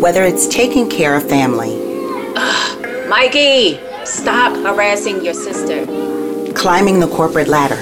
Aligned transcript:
Whether 0.00 0.22
it's 0.24 0.46
taking 0.46 0.88
care 0.88 1.14
of 1.16 1.28
family, 1.28 1.76
Mikey, 3.08 3.80
stop 4.04 4.52
harassing 4.64 5.24
your 5.24 5.34
sister. 5.34 5.86
climbing 6.54 7.00
the 7.00 7.08
corporate 7.08 7.48
ladder, 7.48 7.80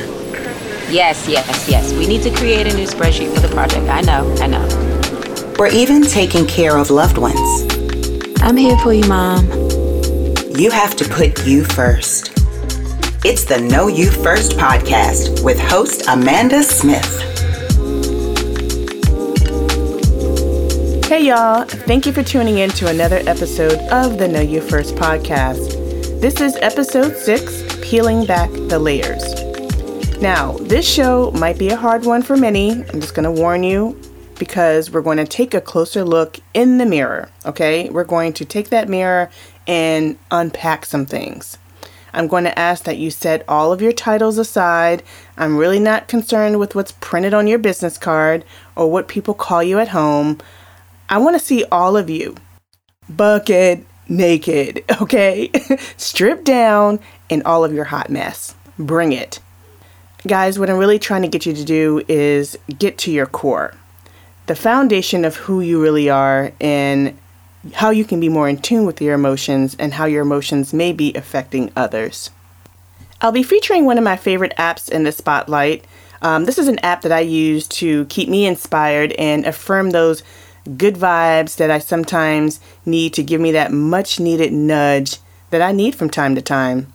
Yes, 0.89 1.27
yes, 1.29 1.69
yes. 1.69 1.93
We 1.95 2.07
need 2.07 2.23
to 2.23 2.31
create 2.31 2.67
a 2.73 2.77
new 2.77 2.87
spreadsheet 2.87 3.35
for 3.35 3.41
the 3.41 3.49
project. 3.49 3.89
I 3.89 4.03
know, 4.03 4.33
I 4.41 4.47
know. 4.47 5.57
or 5.59 5.67
even 5.69 6.03
taking 6.03 6.47
care 6.47 6.76
of 6.76 6.90
loved 6.90 7.19
ones, 7.19 7.38
I'm 8.42 8.56
here 8.56 8.78
for 8.78 8.92
you, 8.92 9.06
Mom. 9.08 9.44
you 10.56 10.71
have 10.71 10.94
to 10.96 11.04
put 11.08 11.44
you 11.46 11.64
first. 11.64 12.33
It's 13.24 13.44
the 13.44 13.58
Know 13.60 13.88
You 13.88 14.10
First 14.10 14.53
podcast 14.53 15.42
with 15.44 15.58
host 15.58 16.05
Amanda 16.09 16.62
Smith. 16.62 17.36
Hey 21.07 21.29
y'all, 21.29 21.62
thank 21.65 22.05
you 22.05 22.12
for 22.12 22.25
tuning 22.25 22.59
in 22.59 22.69
to 22.70 22.89
another 22.89 23.21
episode 23.29 23.79
of 23.93 24.19
the 24.19 24.27
Know 24.27 24.41
You 24.41 24.61
First 24.61 24.97
podcast. 24.97 26.21
This 26.21 26.41
is 26.41 26.57
episode 26.57 27.17
six 27.17 27.63
Peeling 27.80 28.27
Back 28.27 28.51
the 28.51 28.77
Layers. 28.80 29.23
Now, 30.21 30.55
this 30.63 30.85
show 30.85 31.30
might 31.30 31.61
be 31.61 31.69
a 31.69 31.77
hard 31.77 32.05
one 32.05 32.23
for 32.23 32.37
many. 32.37 32.73
I'm 32.73 33.01
just 33.01 33.15
going 33.15 33.23
to 33.23 33.41
warn 33.41 33.63
you 33.63 33.97
because 34.37 34.91
we're 34.91 35.01
going 35.01 35.19
to 35.19 35.27
take 35.27 35.55
a 35.55 35.61
closer 35.61 36.05
look 36.05 36.41
in 36.55 36.79
the 36.79 36.87
mirror, 36.87 37.30
okay? 37.45 37.88
We're 37.88 38.02
going 38.02 38.33
to 38.33 38.45
take 38.45 38.71
that 38.71 38.88
mirror 38.88 39.30
and 39.69 40.19
unpack 40.33 40.85
some 40.85 41.07
things. 41.07 41.57
I'm 42.15 42.27
going 42.27 42.45
to 42.45 42.59
ask 42.59 42.83
that 42.83 42.99
you 42.99 43.13
set 43.13 43.45
all 43.47 43.73
of 43.73 43.80
your 43.80 43.93
titles 43.93 44.38
aside. 44.38 45.05
I'm 45.37 45.57
really 45.57 45.79
not 45.79 46.09
concerned 46.09 46.59
with 46.59 46.75
what's 46.75 46.93
printed 46.99 47.33
on 47.33 47.47
your 47.47 47.61
business 47.61 47.97
card 47.97 48.45
or 48.75 48.91
what 48.91 49.07
people 49.07 49.35
call 49.35 49.63
you 49.63 49.79
at 49.79 49.88
home. 49.91 50.41
I 51.09 51.19
want 51.19 51.38
to 51.38 51.45
see 51.45 51.65
all 51.70 51.96
of 51.96 52.10
you 52.10 52.37
bucket 53.09 53.87
naked, 54.09 54.85
okay? 55.02 55.51
Strip 55.96 56.45
down 56.45 57.01
in 57.29 57.43
all 57.43 57.65
of 57.65 57.73
your 57.73 57.85
hot 57.85 58.10
mess. 58.10 58.54
Bring 58.79 59.13
it. 59.13 59.40
Guys, 60.26 60.59
what 60.59 60.68
I'm 60.68 60.79
really 60.79 60.98
trying 60.98 61.23
to 61.23 61.29
get 61.29 61.46
you 61.46 61.52
to 61.52 61.65
do 61.65 62.02
is 62.09 62.59
get 62.79 62.98
to 62.98 63.13
your 63.13 63.26
core, 63.26 63.74
the 64.46 64.56
foundation 64.56 65.24
of 65.24 65.36
who 65.36 65.60
you 65.60 65.80
really 65.80 66.10
are 66.10 66.52
and 66.60 67.16
how 67.74 67.91
you 67.91 68.04
can 68.04 68.18
be 68.18 68.28
more 68.28 68.48
in 68.48 68.58
tune 68.58 68.86
with 68.86 69.00
your 69.00 69.14
emotions 69.14 69.76
and 69.78 69.94
how 69.94 70.04
your 70.04 70.22
emotions 70.22 70.72
may 70.72 70.92
be 70.92 71.14
affecting 71.14 71.70
others. 71.76 72.30
I'll 73.20 73.32
be 73.32 73.42
featuring 73.42 73.84
one 73.84 73.98
of 73.98 74.04
my 74.04 74.16
favorite 74.16 74.52
apps 74.58 74.91
in 74.91 75.04
the 75.04 75.12
spotlight. 75.12 75.84
Um, 76.22 76.44
this 76.44 76.58
is 76.58 76.68
an 76.68 76.78
app 76.80 77.02
that 77.02 77.12
I 77.12 77.20
use 77.20 77.66
to 77.68 78.04
keep 78.06 78.28
me 78.28 78.46
inspired 78.46 79.12
and 79.12 79.46
affirm 79.46 79.91
those 79.91 80.22
good 80.77 80.95
vibes 80.95 81.56
that 81.56 81.70
I 81.70 81.78
sometimes 81.78 82.61
need 82.84 83.14
to 83.14 83.22
give 83.22 83.41
me 83.41 83.53
that 83.53 83.72
much 83.72 84.20
needed 84.20 84.53
nudge 84.53 85.19
that 85.50 85.62
I 85.62 85.72
need 85.72 85.95
from 85.95 86.11
time 86.11 86.34
to 86.34 86.42
time. 86.42 86.92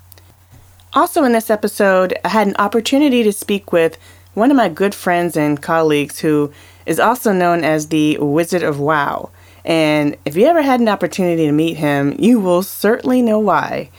Also, 0.94 1.24
in 1.24 1.32
this 1.32 1.50
episode, 1.50 2.14
I 2.26 2.30
had 2.30 2.48
an 2.48 2.56
opportunity 2.58 3.24
to 3.24 3.32
speak 3.32 3.72
with 3.72 3.98
one 4.34 4.52
of 4.52 4.58
my 4.58 4.70
good 4.70 4.94
friends 4.94 5.38
and 5.38 5.62
colleagues 5.62 6.20
who 6.20 6.52
is 6.86 7.00
also 7.00 7.32
known 7.32 7.64
as 7.64 7.88
the 7.88 8.18
Wizard 8.18 8.64
of 8.64 8.80
WoW. 8.80 9.30
And 9.64 10.18
if 10.26 10.36
you 10.36 10.46
ever 10.48 10.62
had 10.62 10.80
an 10.80 10.90
opportunity 10.90 11.46
to 11.46 11.52
meet 11.52 11.78
him, 11.78 12.16
you 12.20 12.40
will 12.40 12.64
certainly 12.64 13.22
know 13.22 13.40
why. 13.40 13.90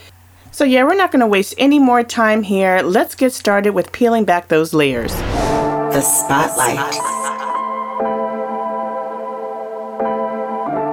So, 0.50 0.64
yeah, 0.64 0.84
we're 0.84 0.94
not 0.94 1.12
going 1.12 1.20
to 1.20 1.26
waste 1.26 1.54
any 1.56 1.78
more 1.78 2.02
time 2.02 2.42
here. 2.42 2.82
Let's 2.82 3.14
get 3.14 3.32
started 3.32 3.70
with 3.70 3.92
peeling 3.92 4.24
back 4.24 4.48
those 4.48 4.74
layers. 4.74 5.14
The 5.14 6.02
Spotlight. 6.02 7.31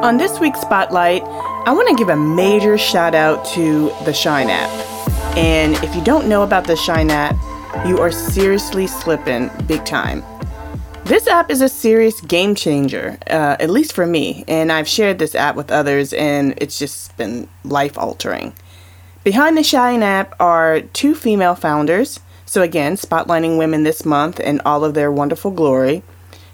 On 0.02 0.16
this 0.16 0.40
week's 0.40 0.62
Spotlight, 0.62 1.24
I 1.24 1.74
want 1.74 1.90
to 1.90 1.96
give 1.96 2.08
a 2.08 2.16
major 2.16 2.78
shout 2.78 3.14
out 3.14 3.46
to 3.48 3.90
the 4.06 4.14
Shine 4.14 4.50
app. 4.50 4.70
And 5.36 5.76
if 5.84 5.94
you 5.94 6.02
don't 6.02 6.30
know 6.30 6.44
about 6.44 6.66
the 6.66 6.78
Shine 6.78 7.10
app, 7.10 7.36
you 7.86 8.00
are 8.00 8.10
seriously 8.10 8.88
slipping 8.88 9.52
big 9.68 9.84
time. 9.84 10.24
This 11.04 11.28
app 11.28 11.52
is 11.52 11.60
a 11.60 11.68
serious 11.68 12.22
game 12.22 12.56
changer, 12.56 13.18
uh, 13.30 13.58
at 13.60 13.70
least 13.70 13.92
for 13.92 14.06
me, 14.06 14.46
and 14.48 14.72
I've 14.72 14.88
shared 14.88 15.20
this 15.20 15.36
app 15.36 15.58
with 15.58 15.70
others, 15.70 16.14
and 16.14 16.54
it's 16.56 16.80
just 16.80 17.18
been 17.18 17.50
life 17.66 17.98
altering. 17.98 18.54
Behind 19.26 19.58
the 19.58 19.64
Shine 19.64 20.02
app 20.02 20.34
are 20.40 20.80
two 20.80 21.14
female 21.14 21.56
founders, 21.56 22.22
so 22.46 22.62
again, 22.62 22.96
spotlighting 22.96 23.58
women 23.58 23.84
this 23.84 24.06
month 24.06 24.40
in 24.40 24.62
all 24.62 24.86
of 24.86 24.94
their 24.94 25.12
wonderful 25.12 25.52
glory. 25.52 26.04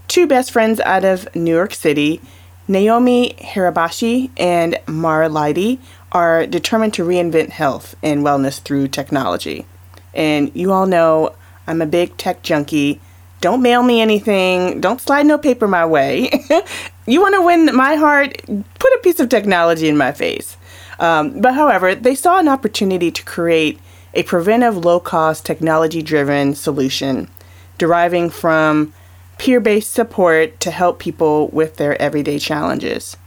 Two 0.07 0.25
best 0.25 0.51
friends 0.51 0.79
out 0.79 1.05
of 1.05 1.33
New 1.35 1.53
York 1.53 1.75
City, 1.75 2.21
Naomi 2.67 3.35
Hirabayashi 3.39 4.31
and 4.37 4.79
Marah 4.87 5.29
Lidey, 5.29 5.79
are 6.15 6.47
determined 6.47 6.93
to 6.93 7.03
reinvent 7.03 7.49
health 7.49 7.93
and 8.01 8.23
wellness 8.23 8.61
through 8.61 8.87
technology. 8.87 9.65
And 10.13 10.49
you 10.55 10.71
all 10.71 10.85
know 10.85 11.35
I'm 11.67 11.81
a 11.81 11.85
big 11.85 12.15
tech 12.15 12.41
junkie. 12.41 13.01
Don't 13.41 13.61
mail 13.61 13.83
me 13.83 13.99
anything. 13.99 14.79
Don't 14.79 15.01
slide 15.01 15.25
no 15.25 15.37
paper 15.37 15.67
my 15.67 15.85
way. 15.85 16.29
you 17.05 17.19
want 17.19 17.35
to 17.35 17.41
win 17.41 17.75
my 17.75 17.95
heart? 17.95 18.41
Put 18.45 18.93
a 18.93 18.99
piece 19.03 19.19
of 19.19 19.27
technology 19.27 19.89
in 19.89 19.97
my 19.97 20.13
face. 20.13 20.55
Um, 20.99 21.41
but 21.41 21.53
however, 21.53 21.93
they 21.93 22.15
saw 22.15 22.39
an 22.39 22.47
opportunity 22.47 23.11
to 23.11 23.23
create 23.25 23.77
a 24.13 24.23
preventive, 24.23 24.77
low 24.77 25.01
cost, 25.01 25.45
technology 25.45 26.01
driven 26.01 26.55
solution 26.55 27.29
deriving 27.77 28.29
from 28.29 28.93
peer 29.37 29.59
based 29.59 29.93
support 29.93 30.59
to 30.61 30.71
help 30.71 30.99
people 30.99 31.47
with 31.49 31.77
their 31.77 32.01
everyday 32.01 32.39
challenges. 32.39 33.17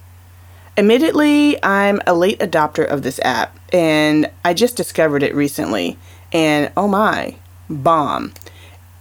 Admittedly, 0.76 1.62
I'm 1.62 2.00
a 2.06 2.14
late 2.14 2.38
adopter 2.38 2.86
of 2.86 3.02
this 3.02 3.18
app 3.24 3.58
and 3.72 4.30
I 4.44 4.54
just 4.54 4.76
discovered 4.76 5.22
it 5.22 5.34
recently. 5.34 5.98
And 6.32 6.70
oh 6.76 6.86
my, 6.88 7.34
bomb. 7.68 8.32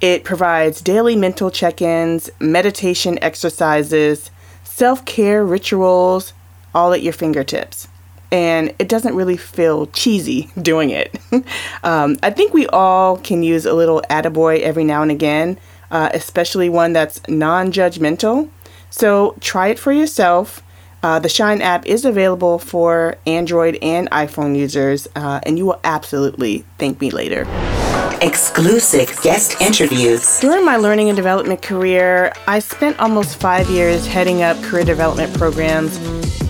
It 0.01 0.23
provides 0.23 0.81
daily 0.81 1.16
mental 1.16 1.50
check 1.50 1.81
ins, 1.81 2.29
meditation 2.40 3.18
exercises, 3.22 4.31
self 4.63 5.06
care 5.06 5.45
rituals, 5.45 6.34
all 6.74 6.94
at 6.94 7.01
your 7.01 7.13
fingertips. 7.13 7.88
And 8.31 8.75
it 8.78 8.89
doesn't 8.89 9.16
really 9.16 9.38
feel 9.38 9.88
cheesy 9.88 10.50
doing 10.62 10.89
it. 10.89 11.18
um, 11.84 12.18
I 12.22 12.29
think 12.29 12.53
we 12.53 12.68
all 12.68 13.18
can 13.18 13.44
use 13.44 13.66
a 13.66 13.74
little 13.74 14.03
attaboy 14.09 14.62
every 14.62 14.84
now 14.84 15.01
and 15.01 15.12
again, 15.12 15.57
uh, 15.92 16.09
especially 16.14 16.70
one 16.70 16.94
that's 16.94 17.22
non 17.28 17.72
judgmental. 17.72 18.50
So 18.90 19.36
try 19.40 19.68
it 19.68 19.80
for 19.80 19.92
yourself. 19.92 20.64
Uh, 21.03 21.20
the 21.20 21.30
Shine 21.30 21.62
app 21.62 21.86
is 21.86 22.06
available 22.06 22.58
for 22.58 23.18
Android 23.28 23.78
and 23.81 24.09
iPhone 24.09 24.58
users, 24.58 25.08
uh, 25.16 25.40
and 25.44 25.58
you 25.58 25.66
will 25.66 25.80
absolutely 25.84 26.66
thank 26.80 27.00
me 27.00 27.12
later. 27.12 27.46
Exclusive 28.22 29.16
guest 29.22 29.62
interviews, 29.62 30.40
During 30.40 30.66
my 30.66 30.75
learning 30.75 31.09
and 31.09 31.16
development 31.16 31.62
career, 31.62 32.34
I 32.48 32.59
spent 32.59 33.00
almost 33.00 33.40
five 33.40 33.69
years 33.69 34.08
heading 34.08 34.42
up 34.42 34.62
career 34.64 34.84
development 34.84 35.38
programs 35.38 35.98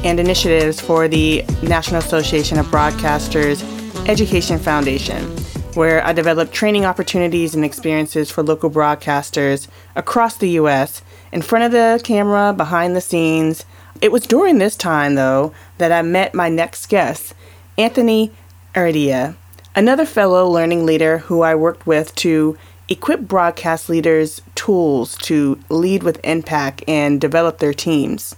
and 0.05 0.17
initiatives 0.17 0.79
for 0.79 1.09
the 1.09 1.43
National 1.61 1.99
Association 1.99 2.57
of 2.57 2.67
Broadcasters 2.67 3.63
Education 4.07 4.59
Foundation, 4.59 5.35
where 5.77 6.03
I 6.03 6.11
developed 6.11 6.53
training 6.53 6.85
opportunities 6.85 7.53
and 7.53 7.63
experiences 7.63 8.31
for 8.31 8.41
local 8.41 8.71
broadcasters 8.71 9.67
across 9.95 10.35
the 10.35 10.49
U.S. 10.61 11.03
in 11.31 11.43
front 11.43 11.65
of 11.65 11.71
the 11.71 12.01
camera, 12.03 12.51
behind 12.51 12.95
the 12.95 13.01
scenes. 13.01 13.63
It 14.01 14.11
was 14.11 14.25
during 14.25 14.57
this 14.57 14.75
time, 14.75 15.13
though, 15.13 15.53
that 15.77 15.91
I 15.91 16.01
met 16.01 16.33
my 16.33 16.49
next 16.49 16.87
guest, 16.87 17.35
Anthony 17.77 18.31
Erdia, 18.73 19.35
another 19.75 20.05
fellow 20.05 20.49
learning 20.49 20.83
leader 20.83 21.19
who 21.19 21.43
I 21.43 21.53
worked 21.53 21.85
with 21.85 22.15
to 22.15 22.57
equip 22.89 23.21
broadcast 23.21 23.87
leaders 23.87 24.41
tools 24.55 25.15
to 25.17 25.59
lead 25.69 26.01
with 26.01 26.19
impact 26.23 26.83
and 26.87 27.21
develop 27.21 27.59
their 27.59 27.73
teams. 27.73 28.35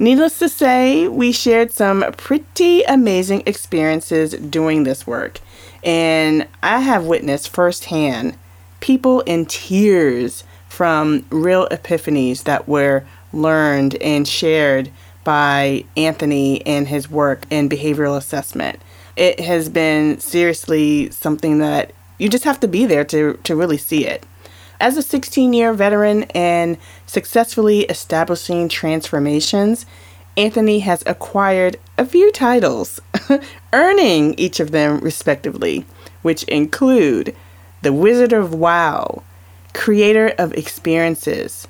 Needless 0.00 0.38
to 0.38 0.48
say, 0.48 1.08
we 1.08 1.30
shared 1.30 1.72
some 1.72 2.02
pretty 2.16 2.82
amazing 2.84 3.42
experiences 3.44 4.32
doing 4.32 4.84
this 4.84 5.06
work, 5.06 5.40
and 5.84 6.48
I 6.62 6.80
have 6.80 7.04
witnessed 7.04 7.50
firsthand 7.50 8.38
people 8.80 9.20
in 9.20 9.44
tears 9.44 10.42
from 10.70 11.26
real 11.28 11.68
epiphanies 11.68 12.44
that 12.44 12.66
were 12.66 13.04
learned 13.34 13.96
and 13.96 14.26
shared 14.26 14.90
by 15.22 15.84
Anthony 15.98 16.64
and 16.64 16.88
his 16.88 17.10
work 17.10 17.44
in 17.50 17.68
behavioral 17.68 18.16
assessment. 18.16 18.80
It 19.16 19.38
has 19.40 19.68
been 19.68 20.18
seriously 20.18 21.10
something 21.10 21.58
that 21.58 21.92
you 22.16 22.30
just 22.30 22.44
have 22.44 22.60
to 22.60 22.68
be 22.68 22.86
there 22.86 23.04
to, 23.04 23.38
to 23.44 23.54
really 23.54 23.76
see 23.76 24.06
it. 24.06 24.24
As 24.80 24.96
a 24.96 25.02
16 25.02 25.52
year 25.52 25.74
veteran 25.74 26.22
and 26.34 26.78
successfully 27.04 27.80
establishing 27.80 28.66
transformations, 28.70 29.84
Anthony 30.38 30.78
has 30.78 31.02
acquired 31.04 31.76
a 31.98 32.06
few 32.06 32.32
titles, 32.32 32.98
earning 33.74 34.34
each 34.38 34.58
of 34.58 34.70
them 34.70 34.98
respectively, 35.00 35.84
which 36.22 36.44
include 36.44 37.36
the 37.82 37.92
Wizard 37.92 38.32
of 38.32 38.54
WoW, 38.54 39.22
Creator 39.74 40.28
of 40.38 40.54
Experiences, 40.54 41.68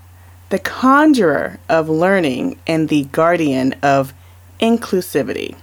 the 0.50 0.60
conjurer 0.60 1.58
of 1.68 1.88
learning 1.88 2.60
and 2.64 2.88
the 2.88 3.04
guardian 3.06 3.74
of 3.82 4.14
inclusivity. 4.60 5.56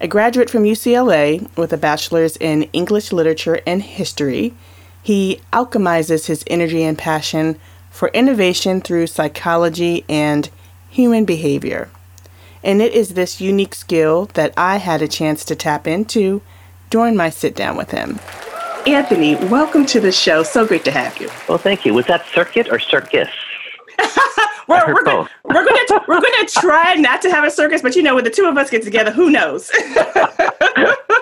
A 0.00 0.08
graduate 0.08 0.48
from 0.48 0.64
UCLA 0.64 1.54
with 1.56 1.72
a 1.74 1.78
bachelor's 1.78 2.36
in 2.38 2.62
English 2.72 3.12
literature 3.12 3.60
and 3.66 3.82
history, 3.82 4.54
he 5.06 5.40
alchemizes 5.52 6.26
his 6.26 6.42
energy 6.48 6.82
and 6.82 6.98
passion 6.98 7.56
for 7.92 8.08
innovation 8.08 8.80
through 8.80 9.06
psychology 9.06 10.04
and 10.08 10.50
human 10.90 11.24
behavior. 11.24 11.88
And 12.64 12.82
it 12.82 12.92
is 12.92 13.10
this 13.10 13.40
unique 13.40 13.76
skill 13.76 14.26
that 14.34 14.52
I 14.56 14.78
had 14.78 15.02
a 15.02 15.06
chance 15.06 15.44
to 15.44 15.54
tap 15.54 15.86
into 15.86 16.42
during 16.90 17.14
my 17.14 17.30
sit 17.30 17.54
down 17.54 17.76
with 17.76 17.92
him. 17.92 18.18
Anthony, 18.84 19.36
welcome 19.36 19.86
to 19.86 20.00
the 20.00 20.10
show. 20.10 20.42
So 20.42 20.66
great 20.66 20.84
to 20.86 20.90
have 20.90 21.20
you. 21.20 21.30
Well, 21.48 21.58
thank 21.58 21.86
you. 21.86 21.94
Was 21.94 22.06
that 22.06 22.26
circuit 22.34 22.66
or 22.68 22.80
circus? 22.80 23.28
we're, 24.68 24.94
we're, 24.94 25.04
gonna, 25.04 25.28
we're 25.44 25.64
gonna 25.64 26.04
we're 26.08 26.20
gonna 26.20 26.48
try 26.48 26.94
not 26.94 27.22
to 27.22 27.30
have 27.30 27.44
a 27.44 27.50
circus, 27.50 27.82
but 27.82 27.94
you 27.94 28.02
know, 28.02 28.16
when 28.16 28.24
the 28.24 28.30
two 28.30 28.46
of 28.46 28.56
us 28.58 28.68
get 28.68 28.82
together, 28.82 29.12
who 29.12 29.30
knows? 29.30 29.68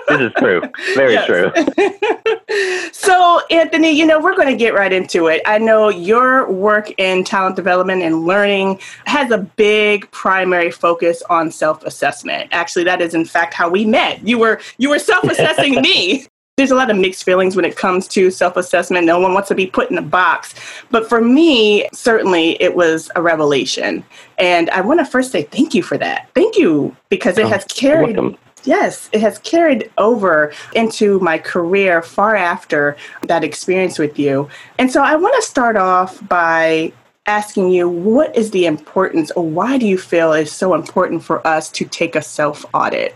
this 0.08 0.20
is 0.20 0.32
true. 0.38 0.62
Very 0.94 1.18
true. 1.26 1.52
so, 2.92 3.40
Anthony, 3.50 3.90
you 3.90 4.06
know, 4.06 4.20
we're 4.20 4.36
going 4.36 4.48
to 4.48 4.56
get 4.56 4.74
right 4.74 4.92
into 4.92 5.26
it. 5.26 5.42
I 5.46 5.58
know 5.58 5.88
your 5.88 6.50
work 6.50 6.90
in 6.98 7.24
talent 7.24 7.56
development 7.56 8.02
and 8.02 8.24
learning 8.24 8.80
has 9.06 9.30
a 9.30 9.38
big 9.38 10.10
primary 10.10 10.70
focus 10.70 11.22
on 11.28 11.50
self-assessment. 11.50 12.48
Actually, 12.52 12.84
that 12.84 13.00
is 13.00 13.14
in 13.14 13.24
fact 13.24 13.54
how 13.54 13.68
we 13.68 13.84
met. 13.84 14.26
You 14.26 14.38
were 14.38 14.60
you 14.78 14.90
were 14.90 14.98
self-assessing 14.98 15.80
me 15.80 16.26
there's 16.56 16.70
a 16.70 16.76
lot 16.76 16.88
of 16.88 16.96
mixed 16.96 17.24
feelings 17.24 17.56
when 17.56 17.64
it 17.64 17.76
comes 17.76 18.06
to 18.08 18.30
self 18.30 18.56
assessment. 18.56 19.06
No 19.06 19.18
one 19.18 19.34
wants 19.34 19.48
to 19.48 19.54
be 19.54 19.66
put 19.66 19.90
in 19.90 19.98
a 19.98 20.02
box. 20.02 20.54
But 20.90 21.08
for 21.08 21.20
me, 21.20 21.88
certainly 21.92 22.60
it 22.62 22.76
was 22.76 23.10
a 23.16 23.22
revelation. 23.22 24.04
And 24.38 24.70
I 24.70 24.80
want 24.80 25.00
to 25.00 25.06
first 25.06 25.32
say 25.32 25.42
thank 25.42 25.74
you 25.74 25.82
for 25.82 25.98
that. 25.98 26.28
Thank 26.34 26.56
you 26.56 26.96
because 27.08 27.38
it 27.38 27.46
oh, 27.46 27.48
has 27.48 27.64
carried. 27.64 28.18
Yes, 28.62 29.10
it 29.12 29.20
has 29.20 29.38
carried 29.40 29.90
over 29.98 30.52
into 30.74 31.18
my 31.20 31.36
career 31.36 32.00
far 32.00 32.34
after 32.34 32.96
that 33.26 33.44
experience 33.44 33.98
with 33.98 34.18
you. 34.18 34.48
And 34.78 34.90
so 34.90 35.02
I 35.02 35.16
want 35.16 35.34
to 35.34 35.42
start 35.42 35.76
off 35.76 36.26
by 36.28 36.92
asking 37.26 37.70
you 37.70 37.88
what 37.88 38.34
is 38.36 38.52
the 38.52 38.64
importance 38.64 39.30
or 39.32 39.44
why 39.46 39.76
do 39.76 39.86
you 39.86 39.98
feel 39.98 40.32
is 40.32 40.52
so 40.52 40.74
important 40.74 41.22
for 41.22 41.46
us 41.46 41.68
to 41.70 41.84
take 41.84 42.14
a 42.14 42.22
self 42.22 42.64
audit? 42.72 43.14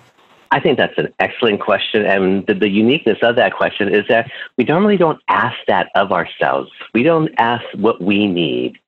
I 0.50 0.60
think 0.60 0.78
that's 0.78 0.96
an 0.96 1.12
excellent 1.18 1.60
question. 1.60 2.04
And 2.04 2.46
the, 2.46 2.54
the, 2.54 2.68
uniqueness 2.68 3.18
of 3.22 3.36
that 3.36 3.54
question 3.54 3.92
is 3.92 4.04
that 4.08 4.30
we 4.56 4.64
normally 4.64 4.96
don't 4.96 5.20
ask 5.28 5.56
that 5.66 5.90
of 5.94 6.12
ourselves. 6.12 6.70
We 6.94 7.02
don't 7.02 7.30
ask 7.38 7.64
what 7.74 8.00
we 8.00 8.26
need. 8.26 8.78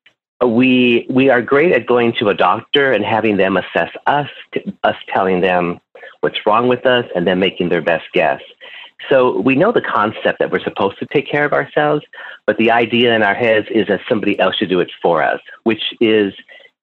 We, 0.45 1.07
we 1.11 1.29
are 1.29 1.43
great 1.43 1.73
at 1.73 1.87
going 1.87 2.15
to 2.19 2.29
a 2.29 2.35
doctor 2.35 2.93
and 2.93 3.05
having 3.05 3.37
them 3.37 3.57
assess 3.57 3.91
us, 4.07 4.29
us 4.85 4.97
telling 5.13 5.43
them 5.43 5.81
what's 6.21 6.39
wrong 6.47 6.69
with 6.69 6.87
us, 6.87 7.05
and 7.15 7.27
then 7.27 7.39
making 7.39 7.69
their 7.69 7.83
best 7.83 8.05
guess. 8.13 8.41
So 9.09 9.41
we 9.41 9.55
know 9.55 9.73
the 9.73 9.81
concept 9.81 10.39
that 10.39 10.51
we're 10.51 10.63
supposed 10.63 10.99
to 10.99 11.07
take 11.07 11.29
care 11.29 11.45
of 11.45 11.53
ourselves, 11.53 12.05
but 12.47 12.59
the 12.59 12.71
idea 12.71 13.15
in 13.15 13.23
our 13.23 13.35
heads 13.35 13.67
is 13.71 13.87
that 13.89 14.01
somebody 14.09 14.39
else 14.39 14.57
should 14.57 14.69
do 14.69 14.81
it 14.81 14.91
for 15.03 15.23
us, 15.23 15.41
which 15.65 15.95
is 16.01 16.35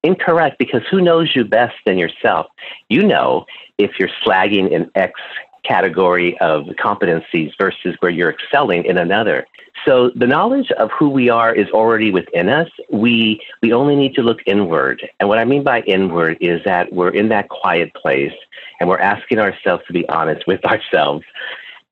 incorrect 0.02 0.58
because 0.58 0.82
who 0.90 1.00
knows 1.00 1.34
you 1.34 1.44
best 1.44 1.74
than 1.86 1.98
yourself? 1.98 2.46
You 2.88 3.02
know 3.02 3.46
if 3.78 3.92
you're 3.98 4.10
slagging 4.24 4.70
in 4.70 4.90
X 4.94 5.20
category 5.64 6.38
of 6.38 6.64
competencies 6.82 7.52
versus 7.60 7.94
where 8.00 8.10
you're 8.10 8.30
excelling 8.30 8.84
in 8.84 8.96
another. 8.96 9.46
So 9.86 10.10
the 10.14 10.26
knowledge 10.26 10.70
of 10.72 10.90
who 10.98 11.08
we 11.08 11.28
are 11.28 11.54
is 11.54 11.68
already 11.70 12.10
within 12.10 12.48
us. 12.48 12.68
We 12.90 13.40
we 13.62 13.72
only 13.72 13.94
need 13.94 14.14
to 14.14 14.22
look 14.22 14.38
inward. 14.46 15.08
And 15.20 15.28
what 15.28 15.38
I 15.38 15.44
mean 15.44 15.62
by 15.62 15.82
inward 15.82 16.38
is 16.40 16.60
that 16.64 16.92
we're 16.92 17.10
in 17.10 17.28
that 17.28 17.48
quiet 17.48 17.92
place 17.94 18.32
and 18.80 18.88
we're 18.88 18.98
asking 18.98 19.38
ourselves 19.38 19.84
to 19.86 19.92
be 19.92 20.08
honest 20.08 20.46
with 20.46 20.64
ourselves 20.64 21.24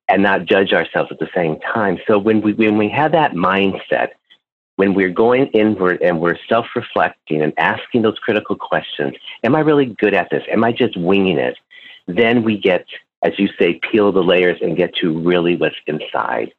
and 0.08 0.22
not 0.22 0.46
judge 0.46 0.72
ourselves 0.72 1.10
at 1.10 1.18
the 1.18 1.28
same 1.34 1.58
time. 1.60 1.98
So 2.06 2.18
when 2.18 2.40
we 2.40 2.54
when 2.54 2.78
we 2.78 2.88
have 2.90 3.12
that 3.12 3.32
mindset, 3.32 4.10
when 4.76 4.94
we're 4.94 5.10
going 5.10 5.46
inward 5.48 6.00
and 6.02 6.20
we're 6.20 6.38
self 6.48 6.66
reflecting 6.74 7.42
and 7.42 7.52
asking 7.58 8.02
those 8.02 8.18
critical 8.18 8.56
questions 8.56 9.14
Am 9.42 9.54
I 9.54 9.60
really 9.60 9.86
good 9.86 10.14
at 10.14 10.30
this? 10.30 10.42
Am 10.50 10.64
I 10.64 10.72
just 10.72 10.96
winging 10.96 11.38
it? 11.38 11.56
Then 12.06 12.44
we 12.44 12.58
get, 12.58 12.86
as 13.22 13.32
you 13.38 13.48
say, 13.58 13.80
peel 13.90 14.12
the 14.12 14.22
layers 14.22 14.58
and 14.62 14.76
get 14.76 14.94
to 14.96 15.18
really 15.18 15.56
what's 15.56 15.76
inside. 15.86 16.52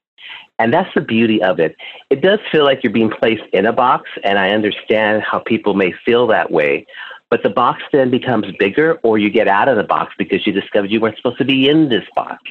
And 0.59 0.73
that's 0.73 0.93
the 0.95 1.01
beauty 1.01 1.41
of 1.41 1.59
it. 1.59 1.75
It 2.09 2.21
does 2.21 2.39
feel 2.51 2.65
like 2.65 2.83
you're 2.83 2.91
being 2.91 3.11
placed 3.11 3.43
in 3.53 3.65
a 3.65 3.71
box, 3.71 4.09
and 4.23 4.39
I 4.39 4.49
understand 4.49 5.23
how 5.23 5.39
people 5.39 5.73
may 5.75 5.93
feel 6.03 6.27
that 6.27 6.51
way. 6.51 6.85
But 7.29 7.43
the 7.43 7.49
box 7.49 7.83
then 7.91 8.09
becomes 8.09 8.45
bigger, 8.57 8.99
or 9.03 9.17
you 9.17 9.29
get 9.29 9.47
out 9.47 9.67
of 9.67 9.77
the 9.77 9.83
box 9.83 10.13
because 10.17 10.47
you 10.47 10.53
discovered 10.53 10.91
you 10.91 11.01
weren't 11.01 11.17
supposed 11.17 11.37
to 11.39 11.45
be 11.45 11.69
in 11.69 11.89
this 11.89 12.05
box. 12.15 12.41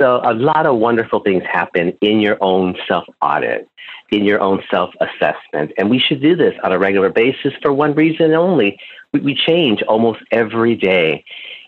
So, 0.00 0.20
a 0.24 0.34
lot 0.34 0.66
of 0.66 0.76
wonderful 0.78 1.20
things 1.20 1.44
happen 1.44 1.96
in 2.00 2.20
your 2.20 2.38
own 2.40 2.76
self 2.88 3.04
audit, 3.22 3.68
in 4.10 4.24
your 4.24 4.40
own 4.40 4.62
self 4.70 4.92
assessment. 5.00 5.72
And 5.78 5.88
we 5.88 6.00
should 6.00 6.20
do 6.20 6.34
this 6.34 6.54
on 6.64 6.72
a 6.72 6.78
regular 6.78 7.10
basis 7.10 7.52
for 7.62 7.72
one 7.72 7.94
reason 7.94 8.34
only 8.34 8.78
we 9.12 9.34
change 9.34 9.82
almost 9.82 10.20
every 10.30 10.74
day. 10.74 11.24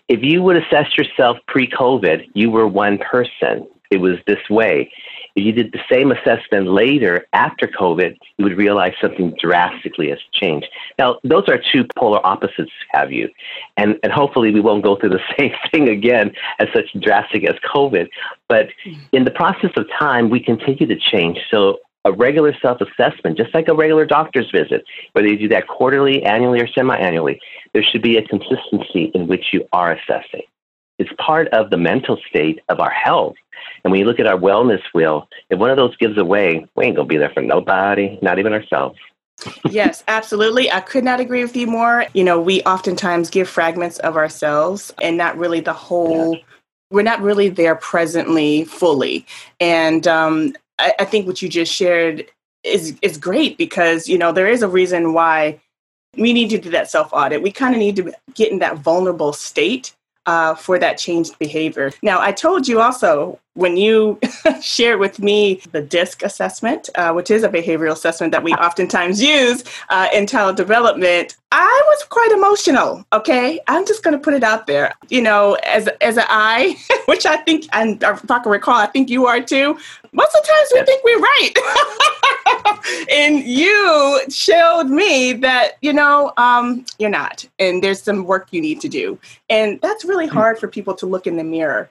If 0.08 0.20
you 0.22 0.42
would 0.42 0.56
assess 0.56 0.96
yourself 0.96 1.38
pre 1.46 1.68
COVID, 1.68 2.30
you 2.34 2.50
were 2.50 2.66
one 2.66 2.98
person. 2.98 3.66
It 3.90 3.98
was 3.98 4.18
this 4.26 4.48
way. 4.48 4.92
If 5.36 5.44
you 5.44 5.52
did 5.52 5.72
the 5.72 5.80
same 5.90 6.12
assessment 6.12 6.68
later 6.68 7.26
after 7.32 7.66
COVID, 7.66 8.16
you 8.36 8.44
would 8.44 8.56
realize 8.56 8.92
something 9.00 9.34
drastically 9.40 10.10
has 10.10 10.18
changed. 10.32 10.68
Now, 10.98 11.18
those 11.24 11.48
are 11.48 11.60
two 11.72 11.84
polar 11.96 12.24
opposites, 12.26 12.72
have 12.90 13.12
you? 13.12 13.28
And, 13.76 13.96
and 14.02 14.12
hopefully 14.12 14.52
we 14.52 14.60
won't 14.60 14.84
go 14.84 14.96
through 14.96 15.10
the 15.10 15.20
same 15.38 15.52
thing 15.70 15.88
again 15.88 16.32
as 16.58 16.68
such 16.74 16.86
drastic 17.00 17.48
as 17.48 17.56
COVID. 17.74 18.08
But 18.48 18.68
in 19.12 19.24
the 19.24 19.30
process 19.30 19.70
of 19.76 19.86
time, 19.98 20.30
we 20.30 20.40
continue 20.40 20.86
to 20.86 20.96
change. 20.96 21.38
So 21.50 21.78
a 22.04 22.12
regular 22.12 22.54
self 22.62 22.78
assessment, 22.80 23.36
just 23.36 23.54
like 23.54 23.68
a 23.68 23.74
regular 23.74 24.06
doctor's 24.06 24.50
visit, 24.50 24.84
whether 25.12 25.28
you 25.28 25.38
do 25.38 25.48
that 25.48 25.68
quarterly, 25.68 26.22
annually, 26.24 26.60
or 26.60 26.68
semi 26.68 26.96
annually, 26.96 27.38
there 27.72 27.82
should 27.82 28.02
be 28.02 28.16
a 28.16 28.26
consistency 28.26 29.10
in 29.14 29.26
which 29.26 29.46
you 29.52 29.66
are 29.72 29.92
assessing. 29.92 30.42
It's 31.00 31.10
part 31.18 31.48
of 31.48 31.70
the 31.70 31.78
mental 31.78 32.18
state 32.28 32.60
of 32.68 32.78
our 32.78 32.90
health. 32.90 33.36
And 33.82 33.90
when 33.90 34.00
you 34.00 34.06
look 34.06 34.20
at 34.20 34.26
our 34.26 34.38
wellness 34.38 34.82
wheel, 34.92 35.26
if 35.48 35.58
one 35.58 35.70
of 35.70 35.78
those 35.78 35.96
gives 35.96 36.18
away, 36.18 36.66
we 36.76 36.84
ain't 36.84 36.96
to 36.96 37.04
be 37.04 37.16
there 37.16 37.30
for 37.30 37.42
nobody, 37.42 38.18
not 38.20 38.38
even 38.38 38.52
ourselves. 38.52 38.98
yes, 39.70 40.04
absolutely. 40.08 40.70
I 40.70 40.80
could 40.80 41.02
not 41.02 41.18
agree 41.18 41.42
with 41.42 41.56
you 41.56 41.66
more. 41.66 42.04
You 42.12 42.22
know, 42.22 42.38
we 42.38 42.60
oftentimes 42.64 43.30
give 43.30 43.48
fragments 43.48 43.98
of 44.00 44.18
ourselves 44.18 44.92
and 45.00 45.16
not 45.16 45.38
really 45.38 45.60
the 45.60 45.72
whole. 45.72 46.36
Yeah. 46.36 46.42
We're 46.90 47.02
not 47.02 47.22
really 47.22 47.48
there 47.48 47.76
presently 47.76 48.64
fully. 48.64 49.24
And 49.58 50.06
um, 50.06 50.54
I, 50.78 50.92
I 50.98 51.04
think 51.06 51.26
what 51.26 51.40
you 51.40 51.48
just 51.48 51.72
shared 51.72 52.26
is 52.62 52.94
is 53.00 53.16
great 53.16 53.56
because 53.56 54.06
you 54.06 54.18
know 54.18 54.32
there 54.32 54.46
is 54.46 54.60
a 54.62 54.68
reason 54.68 55.14
why 55.14 55.58
we 56.18 56.34
need 56.34 56.50
to 56.50 56.58
do 56.58 56.68
that 56.70 56.90
self 56.90 57.10
audit. 57.12 57.40
We 57.40 57.52
kind 57.52 57.74
of 57.74 57.78
need 57.78 57.96
to 57.96 58.12
get 58.34 58.52
in 58.52 58.58
that 58.58 58.76
vulnerable 58.76 59.32
state 59.32 59.94
uh, 60.26 60.54
for 60.54 60.78
that 60.78 60.98
changed 60.98 61.38
behavior. 61.38 61.92
Now, 62.02 62.20
I 62.20 62.32
told 62.32 62.68
you 62.68 62.80
also 62.80 63.38
when 63.54 63.76
you 63.76 64.18
shared 64.62 65.00
with 65.00 65.18
me 65.18 65.60
the 65.72 65.82
DISC 65.82 66.22
assessment, 66.22 66.88
uh, 66.94 67.12
which 67.12 67.30
is 67.30 67.42
a 67.42 67.48
behavioral 67.48 67.92
assessment 67.92 68.32
that 68.32 68.42
we 68.42 68.52
oftentimes 68.54 69.22
use 69.22 69.64
uh, 69.90 70.08
in 70.14 70.26
talent 70.26 70.56
development, 70.56 71.36
I 71.52 71.82
was 71.88 72.04
quite 72.04 72.30
emotional. 72.30 73.04
Okay, 73.12 73.60
I'm 73.66 73.84
just 73.86 74.04
going 74.04 74.16
to 74.16 74.22
put 74.22 74.34
it 74.34 74.44
out 74.44 74.66
there. 74.66 74.94
You 75.08 75.20
know, 75.22 75.54
as 75.64 75.88
as 76.00 76.16
an 76.16 76.24
I, 76.28 76.76
which 77.06 77.26
I 77.26 77.38
think, 77.38 77.66
and 77.72 78.00
if 78.02 78.30
I 78.30 78.38
can 78.38 78.52
recall, 78.52 78.76
I 78.76 78.86
think 78.86 79.10
you 79.10 79.26
are 79.26 79.40
too. 79.40 79.76
Most 80.12 80.34
of 80.34 80.42
the 80.42 80.48
times 80.48 80.68
we 80.74 80.82
think 80.84 81.04
we're 81.04 81.20
right, 81.20 83.06
and 83.12 83.44
you 83.44 84.20
showed 84.28 84.84
me 84.84 85.32
that 85.34 85.72
you 85.82 85.92
know 85.92 86.32
um, 86.36 86.84
you're 86.98 87.10
not, 87.10 87.46
and 87.58 87.82
there's 87.82 88.02
some 88.02 88.24
work 88.24 88.48
you 88.52 88.60
need 88.60 88.80
to 88.82 88.88
do, 88.88 89.18
and 89.48 89.80
that's 89.80 90.04
really 90.04 90.28
hard 90.28 90.58
for 90.58 90.68
people 90.68 90.94
to 90.94 91.06
look 91.06 91.26
in 91.26 91.36
the 91.36 91.44
mirror 91.44 91.90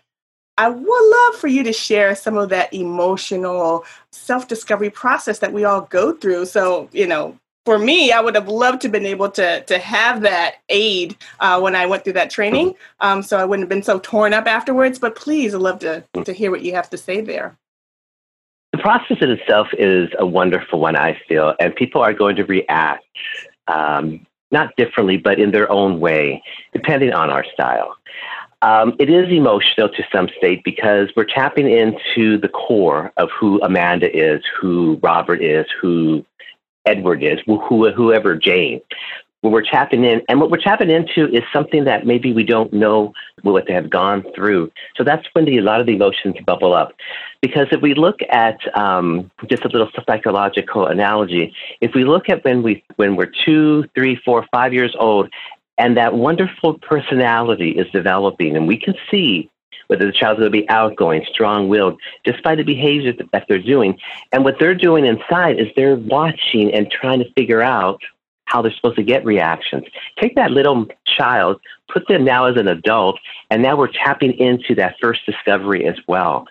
I 0.60 0.68
would 0.68 0.84
love 0.86 1.36
for 1.40 1.48
you 1.48 1.64
to 1.64 1.72
share 1.72 2.14
some 2.16 2.38
of 2.38 2.50
that 2.50 2.74
emotional 2.74 3.86
self 4.12 4.50
discovery 4.50 4.90
process 4.90 5.40
that 5.40 5.54
we 5.54 5.64
all 5.64 5.82
go 5.84 6.12
through. 6.12 6.48
So, 6.48 6.90
you 6.92 7.08
know, 7.08 7.40
for 7.64 7.80
me, 7.80 8.12
I 8.12 8.20
would 8.20 8.36
have 8.36 8.50
loved 8.50 8.82
to 8.82 8.88
have 8.88 8.92
been 8.92 9.06
able 9.06 9.32
to 9.32 9.64
to 9.64 9.80
have 9.80 10.20
that 10.22 10.56
aid 10.68 11.16
uh, 11.40 11.62
when 11.62 11.76
I 11.76 11.86
went 11.86 12.04
through 12.04 12.14
that 12.14 12.30
training, 12.30 12.76
um, 13.00 13.24
so 13.24 13.38
I 13.38 13.46
wouldn't 13.46 13.64
have 13.64 13.70
been 13.70 13.84
so 13.84 14.00
torn 14.00 14.34
up 14.34 14.48
afterwards. 14.48 15.00
But 15.00 15.16
please, 15.16 15.56
I'd 15.56 15.62
love 15.62 15.80
to 15.80 16.04
to 16.26 16.34
hear 16.34 16.52
what 16.52 16.62
you 16.62 16.74
have 16.74 16.90
to 16.90 16.98
say 16.98 17.22
there. 17.22 17.58
The 18.74 18.80
process 18.80 19.18
in 19.22 19.32
itself 19.32 19.68
is 19.78 20.10
a 20.20 20.26
wonderful 20.26 20.82
one, 20.82 20.98
I 20.98 21.18
feel, 21.30 21.54
and 21.62 21.74
people 21.74 22.02
are 22.02 22.14
going 22.14 22.36
to 22.36 22.44
react 22.44 23.06
um, 23.70 24.26
not 24.52 24.76
differently, 24.76 25.16
but 25.16 25.40
in 25.40 25.52
their 25.52 25.72
own 25.72 26.02
way, 26.02 26.44
depending 26.74 27.14
on 27.14 27.30
our 27.30 27.46
style. 27.54 27.96
Um, 28.62 28.96
it 29.00 29.10
is 29.10 29.32
emotional 29.32 29.88
to 29.90 30.04
some 30.12 30.28
state 30.38 30.64
because 30.66 31.10
we're 31.16 31.24
tapping 31.24 31.70
into 31.70 32.38
the 32.38 32.50
core 32.50 33.12
of 33.18 33.30
who 33.40 33.62
Amanda 33.62 34.14
is, 34.16 34.44
who 34.60 35.00
Robert 35.02 35.42
is, 35.42 35.66
who 35.82 36.26
Edward 36.86 37.24
is, 37.24 37.40
who, 37.46 37.58
whoever 37.92 38.36
Jane. 38.36 38.82
What 39.42 39.54
we're 39.54 39.64
tapping 39.64 40.04
in, 40.04 40.22
and 40.28 40.42
what 40.42 40.52
we're 40.52 40.58
tapping 40.58 40.90
into 40.90 41.34
is 41.34 41.44
something 41.54 41.86
that 41.86 42.06
maybe 42.06 42.34
we 42.34 42.44
don't 42.44 42.74
know 42.74 43.14
what 43.44 43.68
they 43.68 43.74
have 43.74 43.90
gone 43.90 44.26
through. 44.36 44.70
So 44.98 45.06
that's 45.06 45.26
when 45.32 45.46
the, 45.46 45.60
a 45.60 45.62
lot 45.62 45.80
of 45.80 45.86
the 45.86 45.96
emotions 45.96 46.36
bubble 46.46 46.74
up. 46.74 46.92
Because 47.42 47.68
if 47.72 47.82
we 47.82 47.94
look 47.94 48.20
at 48.30 48.60
um, 48.78 49.32
just 49.50 49.64
a 49.64 49.70
little 49.70 49.90
psychological 50.06 50.88
analogy, 50.88 51.54
if 51.80 51.94
we 51.96 52.04
look 52.04 52.28
at 52.28 52.44
when 52.44 52.62
we 52.64 52.84
when 52.98 53.16
we're 53.16 53.32
two, 53.46 53.86
three, 53.96 54.20
four, 54.26 54.46
five 54.52 54.74
years 54.74 54.94
old, 55.00 55.30
and 55.80 55.98
that 55.98 56.14
wonderful 56.14 56.78
personality 56.78 57.72
is 57.72 57.88
developing, 57.92 58.56
and 58.56 58.68
we 58.68 58.78
can 58.78 58.94
see 59.10 59.50
whether 59.88 60.06
the 60.06 60.12
child's 60.12 60.40
going 60.40 60.52
to 60.52 60.62
be 60.62 60.70
outgoing, 60.70 61.26
strong 61.32 61.68
willed, 61.68 62.00
just 62.24 62.44
by 62.44 62.54
the 62.54 62.64
behavior 62.64 63.12
that 63.32 63.46
they're 63.48 63.58
doing. 63.58 63.98
And 64.32 64.44
what 64.44 64.58
they're 64.60 64.76
doing 64.76 65.06
inside 65.06 65.60
is 65.60 65.68
they're 65.76 65.96
watching 65.96 66.72
and 66.72 66.92
trying 66.92 67.20
to 67.20 67.34
figure 67.34 67.64
out 67.64 68.00
how 68.46 68.62
they're 68.62 68.74
supposed 68.74 68.98
to 68.98 69.04
get 69.04 69.26
reactions. 69.26 69.86
Take 70.20 70.36
that 70.36 70.52
little 70.52 70.86
child, 71.06 71.60
put 71.92 72.08
them 72.08 72.24
now 72.24 72.46
as 72.46 72.58
an 72.58 72.68
adult, 72.68 73.20
and 73.50 73.64
now 73.64 73.78
we're 73.78 73.92
tapping 73.92 74.34
into 74.34 74.76
that 74.76 74.96
first 75.02 75.26
discovery 75.26 75.88
as 75.88 75.96
well. 76.08 76.46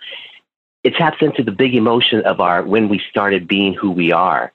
It 0.82 0.94
taps 0.94 1.18
into 1.20 1.42
the 1.42 1.52
big 1.52 1.74
emotion 1.74 2.22
of 2.22 2.40
our 2.40 2.64
when 2.64 2.88
we 2.88 3.00
started 3.10 3.46
being 3.46 3.74
who 3.74 3.90
we 3.90 4.12
are. 4.12 4.52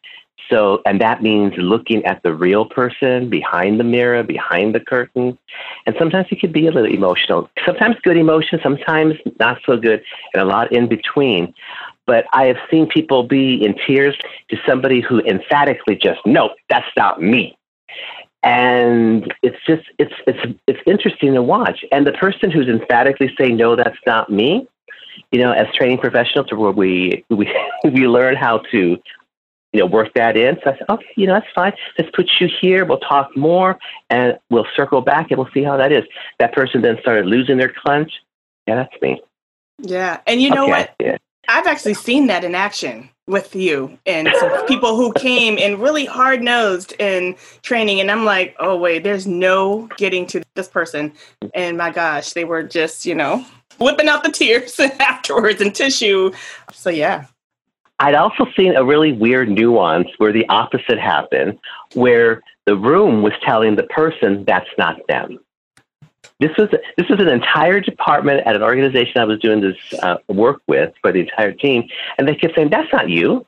So, 0.49 0.81
and 0.85 0.99
that 1.01 1.21
means 1.21 1.53
looking 1.57 2.03
at 2.05 2.21
the 2.23 2.33
real 2.33 2.65
person 2.65 3.29
behind 3.29 3.79
the 3.79 3.83
mirror, 3.83 4.23
behind 4.23 4.75
the 4.75 4.79
curtain. 4.79 5.37
And 5.85 5.95
sometimes 5.97 6.27
it 6.31 6.39
can 6.39 6.51
be 6.51 6.67
a 6.67 6.71
little 6.71 6.91
emotional. 6.91 7.49
Sometimes 7.65 7.95
good 8.03 8.17
emotion, 8.17 8.59
sometimes 8.61 9.15
not 9.39 9.59
so 9.65 9.77
good, 9.77 10.03
and 10.33 10.43
a 10.43 10.45
lot 10.45 10.71
in 10.71 10.87
between. 10.87 11.53
But 12.05 12.25
I 12.33 12.45
have 12.47 12.57
seen 12.69 12.87
people 12.87 13.23
be 13.23 13.63
in 13.63 13.75
tears 13.87 14.15
to 14.49 14.57
somebody 14.67 15.01
who 15.01 15.21
emphatically 15.21 15.95
just, 15.95 16.19
no, 16.25 16.49
that's 16.69 16.89
not 16.97 17.21
me. 17.21 17.57
And 18.43 19.33
it's 19.41 19.57
just, 19.65 19.83
it's, 19.97 20.13
it's, 20.27 20.59
it's 20.67 20.79
interesting 20.85 21.33
to 21.33 21.41
watch. 21.41 21.85
And 21.93 22.05
the 22.05 22.11
person 22.11 22.51
who's 22.51 22.67
emphatically 22.67 23.33
saying, 23.39 23.55
no, 23.55 23.77
that's 23.77 23.97
not 24.05 24.29
me, 24.29 24.67
you 25.31 25.39
know, 25.39 25.53
as 25.53 25.67
training 25.73 25.99
professionals, 25.99 26.51
where 26.51 26.71
we, 26.71 27.23
we, 27.29 27.49
we 27.85 28.05
learn 28.05 28.35
how 28.35 28.57
to 28.71 28.97
you 29.73 29.79
know, 29.79 29.87
work 29.87 30.13
that 30.13 30.37
in. 30.37 30.57
So 30.63 30.71
I 30.71 30.77
said, 30.77 30.85
okay, 30.89 31.05
you 31.15 31.27
know, 31.27 31.33
that's 31.33 31.51
fine. 31.53 31.73
Let's 31.97 32.11
put 32.15 32.29
you 32.39 32.47
here. 32.61 32.85
We'll 32.85 32.99
talk 32.99 33.35
more 33.35 33.77
and 34.09 34.37
we'll 34.49 34.67
circle 34.75 35.01
back 35.01 35.31
and 35.31 35.37
we'll 35.37 35.49
see 35.53 35.63
how 35.63 35.75
that 35.77 35.91
is. 35.91 36.03
That 36.39 36.53
person 36.53 36.81
then 36.81 36.97
started 37.01 37.25
losing 37.25 37.57
their 37.57 37.73
clench. 37.83 38.11
Yeah, 38.67 38.75
that's 38.75 39.01
me. 39.01 39.21
Yeah. 39.79 40.21
And 40.27 40.41
you 40.41 40.51
know 40.51 40.63
okay, 40.63 40.71
what? 40.71 40.95
Yeah. 40.99 41.17
I've 41.49 41.67
actually 41.67 41.95
seen 41.95 42.27
that 42.27 42.43
in 42.43 42.55
action 42.55 43.09
with 43.27 43.55
you 43.55 43.97
and 44.05 44.29
people 44.67 44.95
who 44.95 45.11
came 45.13 45.57
in 45.57 45.79
really 45.79 46.05
hard 46.05 46.41
nosed 46.41 46.93
in 46.99 47.35
training. 47.63 47.99
And 47.99 48.11
I'm 48.11 48.25
like, 48.25 48.55
oh, 48.59 48.77
wait, 48.77 49.03
there's 49.03 49.27
no 49.27 49.89
getting 49.97 50.25
to 50.27 50.43
this 50.55 50.67
person. 50.67 51.11
And 51.53 51.77
my 51.77 51.91
gosh, 51.91 52.33
they 52.33 52.45
were 52.45 52.63
just, 52.63 53.05
you 53.05 53.15
know, 53.15 53.45
whipping 53.79 54.07
out 54.07 54.23
the 54.23 54.31
tears 54.31 54.79
afterwards 54.99 55.61
and 55.61 55.73
tissue. 55.73 56.31
So, 56.71 56.89
yeah. 56.89 57.25
I'd 58.03 58.15
also 58.15 58.45
seen 58.57 58.75
a 58.75 58.83
really 58.83 59.13
weird 59.13 59.47
nuance 59.49 60.09
where 60.17 60.33
the 60.33 60.45
opposite 60.49 60.99
happened, 60.99 61.57
where 61.93 62.41
the 62.65 62.75
room 62.75 63.23
was 63.23 63.31
telling 63.45 63.77
the 63.77 63.83
person 63.83 64.43
that's 64.45 64.69
not 64.77 64.97
them. 65.07 65.39
This 66.41 66.51
was 66.57 66.67
this 66.97 67.07
was 67.07 67.21
an 67.21 67.29
entire 67.29 67.79
department 67.79 68.45
at 68.45 68.57
an 68.57 68.61
organization 68.61 69.21
I 69.21 69.23
was 69.23 69.39
doing 69.39 69.61
this 69.61 69.77
uh, 70.01 70.17
work 70.27 70.61
with 70.67 70.93
for 71.01 71.13
the 71.13 71.21
entire 71.21 71.53
team, 71.53 71.87
and 72.17 72.27
they 72.27 72.35
kept 72.35 72.55
saying, 72.57 72.71
"That's 72.71 72.91
not 72.91 73.09
you, 73.09 73.45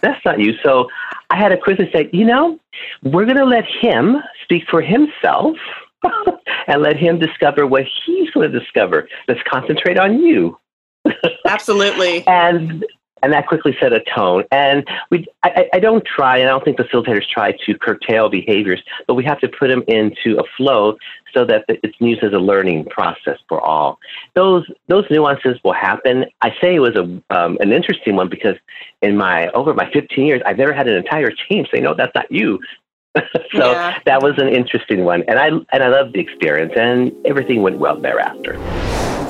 that's 0.00 0.24
not 0.24 0.40
you." 0.40 0.54
So 0.64 0.88
I 1.30 1.36
had 1.36 1.50
to 1.50 1.56
quickly 1.56 1.88
say, 1.92 2.10
"You 2.12 2.24
know, 2.24 2.58
we're 3.04 3.26
going 3.26 3.36
to 3.36 3.44
let 3.44 3.64
him 3.80 4.16
speak 4.42 4.64
for 4.68 4.82
himself." 4.82 5.56
and 6.66 6.82
let 6.82 6.98
him 6.98 7.18
discover 7.18 7.66
what 7.66 7.84
he's 8.04 8.28
going 8.32 8.52
to 8.52 8.60
discover. 8.60 9.08
Let's 9.26 9.40
concentrate 9.50 9.98
on 9.98 10.18
you. 10.18 10.58
Absolutely. 11.46 12.26
and 12.26 12.84
and 13.22 13.32
that 13.32 13.46
quickly 13.46 13.74
set 13.80 13.92
a 13.92 14.00
tone. 14.14 14.44
And 14.50 14.86
we, 15.10 15.26
I, 15.42 15.66
I, 15.72 15.78
don't 15.78 16.04
try, 16.04 16.36
and 16.38 16.48
I 16.48 16.52
don't 16.52 16.64
think 16.64 16.76
facilitators 16.76 17.26
try 17.28 17.52
to 17.64 17.78
curtail 17.78 18.28
behaviors, 18.28 18.82
but 19.06 19.14
we 19.14 19.24
have 19.24 19.40
to 19.40 19.48
put 19.48 19.68
them 19.68 19.82
into 19.88 20.38
a 20.38 20.44
flow 20.56 20.98
so 21.32 21.44
that 21.46 21.64
it's 21.68 21.96
used 22.00 22.22
as 22.22 22.32
a 22.32 22.38
learning 22.38 22.84
process 22.86 23.38
for 23.48 23.60
all. 23.60 23.98
Those 24.34 24.66
those 24.88 25.04
nuances 25.10 25.58
will 25.64 25.72
happen. 25.72 26.26
I 26.42 26.50
say 26.60 26.76
it 26.76 26.80
was 26.80 26.96
a 26.96 27.04
um, 27.34 27.56
an 27.60 27.72
interesting 27.72 28.14
one 28.14 28.28
because 28.28 28.56
in 29.02 29.16
my 29.16 29.48
over 29.48 29.72
my 29.74 29.90
15 29.90 30.26
years, 30.26 30.42
I've 30.46 30.58
never 30.58 30.72
had 30.72 30.86
an 30.86 30.96
entire 30.96 31.32
team 31.48 31.66
say, 31.72 31.80
"No, 31.80 31.94
that's 31.94 32.14
not 32.14 32.30
you." 32.30 32.60
so 33.54 33.72
yeah. 33.72 33.98
that 34.06 34.22
was 34.22 34.34
an 34.38 34.48
interesting 34.48 35.04
one, 35.04 35.22
and 35.28 35.38
I 35.38 35.48
and 35.48 35.82
I 35.82 35.88
loved 35.88 36.14
the 36.14 36.20
experience, 36.20 36.72
and 36.76 37.12
everything 37.24 37.62
went 37.62 37.78
well 37.78 37.98
thereafter. 37.98 38.58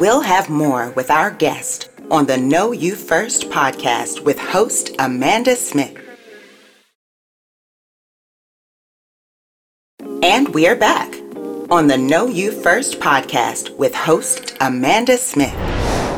We'll 0.00 0.22
have 0.22 0.50
more 0.50 0.90
with 0.90 1.10
our 1.10 1.30
guest 1.30 1.93
on 2.10 2.26
the 2.26 2.36
Know 2.36 2.72
You 2.72 2.96
First 2.96 3.50
podcast 3.50 4.20
with 4.20 4.38
host 4.38 4.94
Amanda 4.98 5.56
Smith. 5.56 5.96
And 10.22 10.48
we're 10.50 10.76
back 10.76 11.14
on 11.70 11.86
the 11.86 11.96
Know 11.96 12.26
You 12.26 12.52
First 12.52 13.00
podcast 13.00 13.74
with 13.76 13.94
host 13.94 14.56
Amanda 14.60 15.16
Smith. 15.16 15.54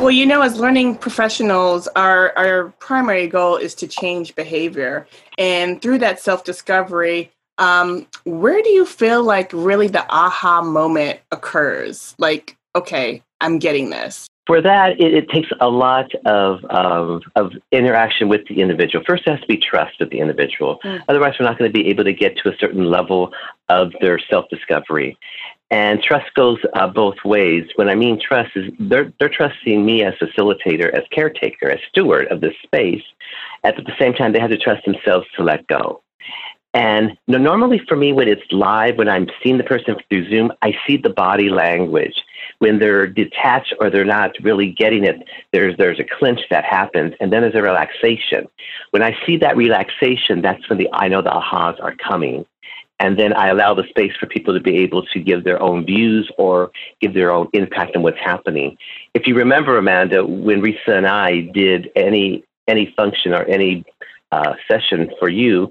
Well, 0.01 0.11
you 0.11 0.27
know, 0.27 0.43
as 0.43 0.59
learning 0.59 0.97
professionals, 0.97 1.87
our, 1.97 2.37
our 2.37 2.69
primary 2.81 3.29
goal 3.29 3.57
is 3.57 3.75
to 3.77 3.87
change 3.87 4.35
behavior. 4.35 5.07
And 5.39 5.81
through 5.81 5.99
that 5.99 6.21
self 6.21 6.43
discovery, 6.43 7.31
um, 7.59 8.07
where 8.25 8.61
do 8.61 8.71
you 8.71 8.85
feel 8.85 9.23
like 9.23 9.51
really 9.53 9.89
the 9.89 10.05
aha 10.13 10.63
moment 10.63 11.21
occurs? 11.31 12.15
Like, 12.19 12.57
okay, 12.77 13.23
I'm 13.41 13.59
getting 13.59 13.91
this 13.91 14.29
for 14.47 14.61
that, 14.61 15.01
it, 15.01 15.13
it, 15.13 15.29
takes 15.29 15.49
a 15.61 15.69
lot 15.69 16.15
of, 16.25 16.65
of, 16.67 17.23
of, 17.35 17.53
interaction 17.73 18.29
with 18.29 18.47
the 18.49 18.61
individual. 18.61 19.05
First, 19.05 19.25
there 19.27 19.35
has 19.35 19.43
to 19.43 19.49
be 19.49 19.57
trust 19.57 19.99
with 19.99 20.11
the 20.11 20.21
individual. 20.21 20.79
Mm. 20.85 21.03
Otherwise, 21.09 21.35
we're 21.39 21.47
not 21.47 21.59
going 21.59 21.71
to 21.71 21.77
be 21.77 21.89
able 21.89 22.05
to 22.05 22.13
get 22.13 22.37
to 22.39 22.51
a 22.51 22.57
certain 22.59 22.85
level 22.85 23.33
of 23.69 23.93
their 24.01 24.21
self 24.31 24.49
discovery. 24.49 25.19
And 25.69 26.01
trust 26.01 26.33
goes 26.35 26.59
uh, 26.75 26.87
both 26.87 27.17
ways. 27.25 27.65
When 27.75 27.89
I 27.89 27.97
mean 27.97 28.21
trust, 28.21 28.53
is 28.55 28.71
they're, 28.79 29.13
they're 29.19 29.29
trusting 29.29 29.85
me 29.85 30.05
as 30.05 30.15
facilitator, 30.15 30.97
as 30.97 31.03
caretaker, 31.11 31.69
as 31.69 31.81
steward 31.89 32.29
of 32.29 32.41
this 32.41 32.55
space. 32.63 33.03
At 33.65 33.75
the 33.77 33.93
same 33.99 34.15
time, 34.15 34.33
they 34.33 34.39
have 34.39 34.51
to 34.51 34.59
trust 34.59 34.85
themselves 34.85 35.27
to 35.37 35.43
let 35.43 35.67
go. 35.67 36.03
And 36.73 37.17
normally 37.27 37.81
for 37.89 37.97
me, 37.97 38.13
when 38.13 38.29
it's 38.29 38.43
live, 38.53 38.97
when 38.97 39.09
I'm 39.09 39.27
seeing 39.43 39.59
the 39.59 39.65
person 39.65 39.97
through 40.09 40.29
Zoom, 40.31 40.53
I 40.63 40.73
see 40.87 40.99
the 40.99 41.11
body 41.11 41.49
language. 41.49 42.23
When 42.59 42.79
they're 42.79 43.07
detached 43.07 43.75
or 43.81 43.91
they're 43.91 44.05
not 44.05 44.33
really 44.43 44.73
getting 44.73 45.05
it, 45.05 45.17
there's 45.53 45.77
there's 45.77 46.01
a 46.01 46.05
clinch 46.19 46.41
that 46.51 46.65
happens, 46.65 47.15
and 47.21 47.33
then 47.33 47.43
there's 47.43 47.55
a 47.55 47.63
relaxation. 47.63 48.49
When 48.91 49.03
I 49.03 49.17
see 49.27 49.37
that 49.39 49.57
relaxation, 49.57 50.43
that's 50.43 50.69
when 50.69 50.79
the 50.79 50.89
I 50.93 51.09
know 51.09 51.23
the 51.23 51.31
ahas 51.31 51.83
are 51.83 51.95
coming. 51.97 52.47
And 52.99 53.19
then 53.19 53.35
I 53.35 53.49
allow 53.49 53.75
the 53.75 53.85
space 53.91 54.13
for 54.19 54.27
people 54.27 54.55
to 54.55 54.61
be 54.61 54.79
able 54.79 55.05
to 55.07 55.21
give 55.21 55.45
their 55.45 55.61
own 55.61 55.85
views 55.85 56.31
or 56.39 56.71
give 57.01 57.13
their 57.13 57.31
own 57.31 57.49
impact 57.53 57.95
on 57.95 58.03
what's 58.03 58.19
happening. 58.19 58.79
If 59.13 59.27
you 59.27 59.35
remember, 59.35 59.77
Amanda, 59.77 60.25
when 60.25 60.63
Risa 60.63 60.97
and 60.97 61.07
I 61.07 61.43
did 61.53 61.91
any 61.95 62.43
any 62.69 62.93
function 62.97 63.33
or 63.33 63.45
any 63.45 63.85
uh, 64.33 64.55
session 64.69 65.11
for 65.19 65.29
you, 65.29 65.71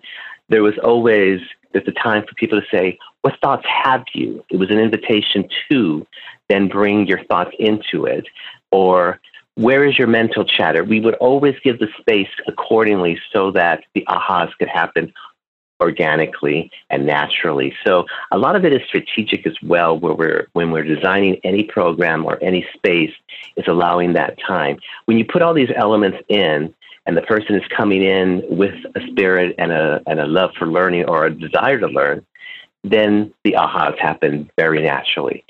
there 0.50 0.64
was 0.64 0.76
always 0.84 1.40
there's 1.74 1.88
a 1.88 1.92
time 1.92 2.24
for 2.28 2.36
people 2.36 2.62
to 2.62 2.68
say, 2.72 2.98
"What 3.22 3.40
thoughts 3.42 3.66
have 3.68 4.04
you?" 4.14 4.46
It 4.50 4.58
was 4.58 4.70
an 4.70 4.80
invitation 4.80 5.50
to 5.72 6.06
then 6.50 6.68
bring 6.68 7.08
your 7.08 7.24
thoughts 7.26 7.52
into 7.60 8.06
it, 8.06 8.26
or 8.72 9.20
where 9.56 9.86
is 9.86 9.98
your 9.98 10.08
mental 10.08 10.44
chatter? 10.44 10.84
We 10.84 11.00
would 11.00 11.16
always 11.16 11.56
give 11.64 11.80
the 11.80 11.88
space 12.00 12.30
accordingly 12.48 13.18
so 13.32 13.52
that 13.52 13.84
the 13.94 14.06
ahas 14.10 14.50
could 14.58 14.68
happen 14.68 15.14
organically 15.82 16.72
and 16.90 17.06
naturally. 17.06 17.74
So 17.86 18.06
a 18.32 18.38
lot 18.38 18.56
of 18.56 18.64
it 18.64 18.74
is 18.74 18.82
strategic 18.88 19.46
as 19.46 19.56
well, 19.62 19.98
where 19.98 20.14
we're 20.14 20.48
when 20.54 20.72
we're 20.72 20.84
designing 20.84 21.40
any 21.44 21.64
program 21.64 22.26
or 22.26 22.42
any 22.42 22.66
space, 22.76 23.12
is 23.56 23.66
allowing 23.68 24.14
that 24.14 24.38
time. 24.46 24.78
When 25.06 25.18
you 25.18 25.26
put 25.26 25.42
all 25.42 25.54
these 25.54 25.72
elements 25.76 26.18
in, 26.30 26.74
and 27.06 27.16
the 27.16 27.22
person 27.22 27.56
is 27.56 27.64
coming 27.76 28.02
in 28.02 28.44
with 28.50 28.74
a 28.96 29.02
spirit 29.12 29.56
and 29.58 29.72
a, 29.72 30.02
and 30.08 30.20
a 30.20 30.26
love 30.26 30.52
for 30.58 30.68
learning 30.68 31.06
or 31.06 31.26
a 31.26 31.34
desire 31.34 31.80
to 31.80 31.88
learn, 31.88 32.26
then 32.84 33.34
the 33.44 33.54
ahas 33.54 33.98
happen 34.00 34.50
very 34.58 34.82
naturally. 34.82 35.46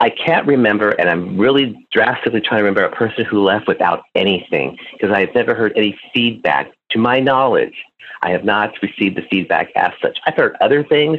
I 0.00 0.10
can't 0.10 0.46
remember, 0.46 0.90
and 0.90 1.08
I'm 1.08 1.38
really 1.38 1.86
drastically 1.92 2.40
trying 2.40 2.58
to 2.58 2.64
remember 2.64 2.84
a 2.84 2.94
person 2.94 3.24
who 3.24 3.42
left 3.42 3.68
without 3.68 4.02
anything 4.14 4.76
because 4.92 5.14
I've 5.14 5.34
never 5.34 5.54
heard 5.54 5.72
any 5.76 5.98
feedback. 6.12 6.72
To 6.90 6.98
my 6.98 7.20
knowledge, 7.20 7.74
I 8.22 8.30
have 8.30 8.44
not 8.44 8.72
received 8.82 9.16
the 9.16 9.22
feedback 9.30 9.70
as 9.76 9.92
such. 10.02 10.18
I've 10.26 10.36
heard 10.36 10.56
other 10.60 10.84
things, 10.84 11.18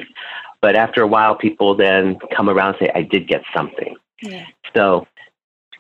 but 0.62 0.76
after 0.76 1.02
a 1.02 1.08
while, 1.08 1.36
people 1.36 1.76
then 1.76 2.18
come 2.36 2.50
around 2.50 2.76
and 2.76 2.88
say, 2.88 2.92
I 2.96 3.02
did 3.02 3.28
get 3.28 3.44
something. 3.56 3.96
Yeah. 4.22 4.46
So 4.76 5.08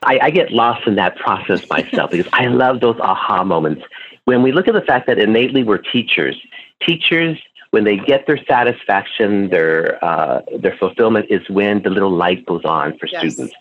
I, 0.04 0.20
I 0.24 0.30
get 0.30 0.52
lost 0.52 0.88
in 0.88 0.96
that 0.96 1.16
process 1.18 1.68
myself 1.70 2.12
because 2.12 2.32
I 2.34 2.48
love 2.48 2.80
those 2.80 3.00
aha 3.00 3.44
moments. 3.44 3.84
when 4.26 4.42
we 4.42 4.52
look 4.52 4.68
at 4.68 4.74
the 4.74 4.82
fact 4.82 5.08
that 5.08 5.20
innately 5.20 5.64
we're 5.64 5.78
teachers, 5.78 6.36
teachers 6.82 7.38
when 7.76 7.84
they 7.84 7.98
get 7.98 8.26
their 8.26 8.42
satisfaction, 8.46 9.50
their 9.50 10.04
uh, 10.04 10.42
their 10.60 10.78
fulfillment 10.78 11.26
is 11.30 11.42
when 11.50 11.84
the 11.84 11.90
little 11.90 12.10
light 12.10 12.46
goes 12.46 12.64
on 12.64 12.98
for 12.98 13.06
yes. 13.08 13.34
students. 13.34 13.54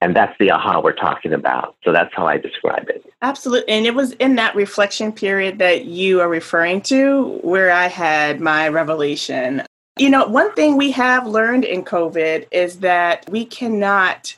And 0.00 0.14
that's 0.14 0.38
the 0.38 0.52
aha 0.52 0.80
we're 0.80 0.92
talking 0.92 1.32
about. 1.32 1.74
So 1.82 1.90
that's 1.92 2.14
how 2.14 2.28
I 2.28 2.38
describe 2.38 2.88
it. 2.88 3.04
Absolutely. 3.22 3.68
And 3.68 3.84
it 3.84 3.96
was 3.96 4.12
in 4.12 4.36
that 4.36 4.54
reflection 4.54 5.10
period 5.10 5.58
that 5.58 5.86
you 5.86 6.20
are 6.20 6.28
referring 6.28 6.80
to 6.82 7.40
where 7.42 7.72
I 7.72 7.88
had 7.88 8.40
my 8.40 8.68
revelation. 8.68 9.62
You 9.98 10.10
know, 10.10 10.26
one 10.26 10.52
thing 10.52 10.76
we 10.76 10.92
have 10.92 11.26
learned 11.26 11.64
in 11.64 11.84
COVID 11.84 12.46
is 12.52 12.78
that 12.80 13.28
we 13.28 13.44
cannot 13.44 14.36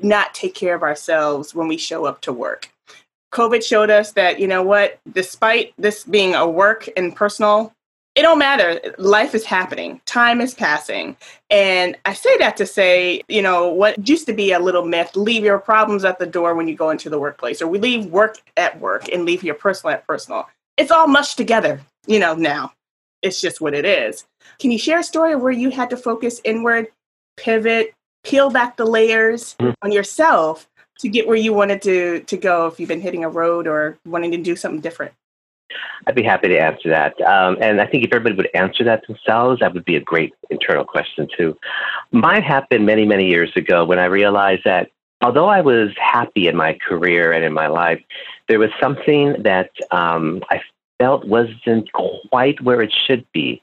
not 0.00 0.32
take 0.32 0.54
care 0.54 0.74
of 0.74 0.82
ourselves 0.82 1.54
when 1.54 1.68
we 1.68 1.76
show 1.76 2.06
up 2.06 2.22
to 2.22 2.32
work. 2.32 2.70
COVID 3.30 3.62
showed 3.62 3.90
us 3.90 4.12
that, 4.12 4.40
you 4.40 4.48
know 4.48 4.62
what, 4.62 5.00
despite 5.12 5.74
this 5.76 6.04
being 6.04 6.34
a 6.34 6.48
work 6.48 6.88
and 6.96 7.14
personal 7.14 7.74
it 8.14 8.22
don't 8.22 8.38
matter. 8.38 8.80
Life 8.98 9.34
is 9.34 9.44
happening. 9.44 10.00
Time 10.06 10.40
is 10.40 10.54
passing. 10.54 11.16
And 11.50 11.96
I 12.04 12.14
say 12.14 12.36
that 12.38 12.56
to 12.58 12.66
say, 12.66 13.22
you 13.28 13.42
know, 13.42 13.68
what 13.68 14.08
used 14.08 14.26
to 14.26 14.32
be 14.32 14.52
a 14.52 14.60
little 14.60 14.84
myth, 14.84 15.16
leave 15.16 15.42
your 15.42 15.58
problems 15.58 16.04
at 16.04 16.20
the 16.20 16.26
door 16.26 16.54
when 16.54 16.68
you 16.68 16.76
go 16.76 16.90
into 16.90 17.10
the 17.10 17.18
workplace, 17.18 17.60
or 17.60 17.66
we 17.66 17.78
leave 17.78 18.06
work 18.06 18.38
at 18.56 18.78
work 18.80 19.08
and 19.12 19.24
leave 19.24 19.42
your 19.42 19.56
personal 19.56 19.94
at 19.94 20.06
personal. 20.06 20.48
It's 20.76 20.92
all 20.92 21.08
mushed 21.08 21.36
together, 21.36 21.80
you 22.06 22.20
know, 22.20 22.34
now. 22.34 22.72
It's 23.22 23.40
just 23.40 23.60
what 23.60 23.74
it 23.74 23.84
is. 23.84 24.24
Can 24.58 24.70
you 24.70 24.78
share 24.78 25.00
a 25.00 25.04
story 25.04 25.34
where 25.34 25.52
you 25.52 25.70
had 25.70 25.90
to 25.90 25.96
focus 25.96 26.40
inward, 26.44 26.88
pivot, 27.36 27.94
peel 28.22 28.50
back 28.50 28.76
the 28.76 28.84
layers 28.84 29.56
mm-hmm. 29.58 29.72
on 29.82 29.90
yourself 29.90 30.68
to 31.00 31.08
get 31.08 31.26
where 31.26 31.36
you 31.36 31.52
wanted 31.52 31.82
to 31.82 32.20
to 32.20 32.36
go 32.36 32.68
if 32.68 32.78
you've 32.78 32.88
been 32.88 33.00
hitting 33.00 33.24
a 33.24 33.28
road 33.28 33.66
or 33.66 33.98
wanting 34.06 34.30
to 34.30 34.36
do 34.36 34.54
something 34.54 34.80
different? 34.80 35.12
I'd 36.06 36.14
be 36.14 36.22
happy 36.22 36.48
to 36.48 36.58
answer 36.58 36.88
that. 36.90 37.20
Um, 37.22 37.56
and 37.60 37.80
I 37.80 37.86
think 37.86 38.04
if 38.04 38.12
everybody 38.12 38.36
would 38.36 38.50
answer 38.54 38.84
that 38.84 39.06
themselves, 39.06 39.60
that 39.60 39.74
would 39.74 39.84
be 39.84 39.96
a 39.96 40.00
great 40.00 40.34
internal 40.50 40.84
question, 40.84 41.28
too. 41.36 41.56
Mine 42.12 42.42
happened 42.42 42.86
many, 42.86 43.06
many 43.06 43.28
years 43.28 43.52
ago 43.56 43.84
when 43.84 43.98
I 43.98 44.06
realized 44.06 44.62
that 44.64 44.90
although 45.22 45.48
I 45.48 45.60
was 45.60 45.90
happy 45.98 46.48
in 46.48 46.56
my 46.56 46.78
career 46.86 47.32
and 47.32 47.44
in 47.44 47.52
my 47.52 47.66
life, 47.66 48.02
there 48.48 48.58
was 48.58 48.70
something 48.80 49.36
that 49.42 49.70
um, 49.90 50.42
I 50.50 50.60
felt 50.98 51.26
wasn't 51.26 51.90
quite 51.92 52.60
where 52.60 52.82
it 52.82 52.92
should 53.06 53.26
be. 53.32 53.62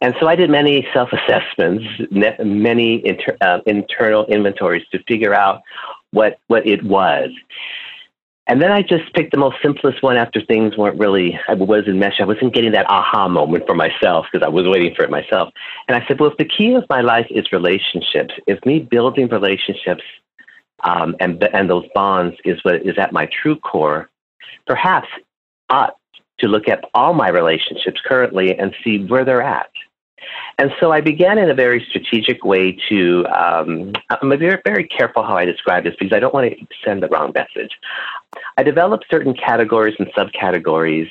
And 0.00 0.14
so 0.20 0.28
I 0.28 0.36
did 0.36 0.50
many 0.50 0.86
self 0.92 1.10
assessments, 1.12 1.84
many 2.10 3.06
inter, 3.06 3.36
uh, 3.40 3.60
internal 3.66 4.26
inventories 4.26 4.86
to 4.92 5.02
figure 5.04 5.34
out 5.34 5.62
what, 6.10 6.38
what 6.48 6.66
it 6.66 6.82
was. 6.82 7.30
And 8.46 8.60
then 8.60 8.70
I 8.70 8.82
just 8.82 9.10
picked 9.14 9.32
the 9.32 9.38
most 9.38 9.56
simplest 9.62 10.02
one 10.02 10.16
after 10.18 10.40
things 10.44 10.76
weren't 10.76 10.98
really, 10.98 11.38
I 11.48 11.54
wasn't 11.54 11.96
mesh. 11.96 12.20
I 12.20 12.26
wasn't 12.26 12.52
getting 12.54 12.72
that 12.72 12.90
aha 12.90 13.26
moment 13.26 13.64
for 13.66 13.74
myself 13.74 14.26
because 14.30 14.44
I 14.44 14.50
was 14.50 14.66
waiting 14.66 14.94
for 14.94 15.02
it 15.02 15.10
myself. 15.10 15.48
And 15.88 15.96
I 15.96 16.06
said, 16.06 16.20
well, 16.20 16.30
if 16.30 16.36
the 16.36 16.44
key 16.44 16.74
of 16.74 16.84
my 16.90 17.00
life 17.00 17.26
is 17.30 17.50
relationships, 17.52 18.34
if 18.46 18.62
me 18.66 18.80
building 18.80 19.28
relationships 19.28 20.02
um, 20.82 21.16
and, 21.20 21.42
and 21.54 21.70
those 21.70 21.86
bonds 21.94 22.36
is 22.44 22.62
what 22.64 22.86
is 22.86 22.98
at 22.98 23.14
my 23.14 23.26
true 23.42 23.56
core, 23.56 24.10
perhaps 24.66 25.08
ought 25.70 25.96
to 26.40 26.48
look 26.48 26.68
at 26.68 26.84
all 26.92 27.14
my 27.14 27.30
relationships 27.30 28.00
currently 28.04 28.58
and 28.58 28.74
see 28.84 29.04
where 29.06 29.24
they're 29.24 29.40
at. 29.40 29.70
And 30.58 30.70
so 30.80 30.92
I 30.92 31.00
began 31.00 31.38
in 31.38 31.50
a 31.50 31.54
very 31.54 31.84
strategic 31.88 32.44
way 32.44 32.78
to, 32.88 33.26
um, 33.26 33.92
I'm 34.10 34.38
very, 34.38 34.60
very 34.64 34.86
careful 34.86 35.22
how 35.22 35.36
I 35.36 35.44
describe 35.44 35.84
this 35.84 35.94
because 35.98 36.14
I 36.14 36.20
don't 36.20 36.34
want 36.34 36.50
to 36.50 36.66
send 36.84 37.02
the 37.02 37.08
wrong 37.08 37.32
message. 37.34 37.72
I 38.56 38.62
developed 38.62 39.06
certain 39.10 39.34
categories 39.34 39.96
and 39.98 40.08
subcategories 40.14 41.10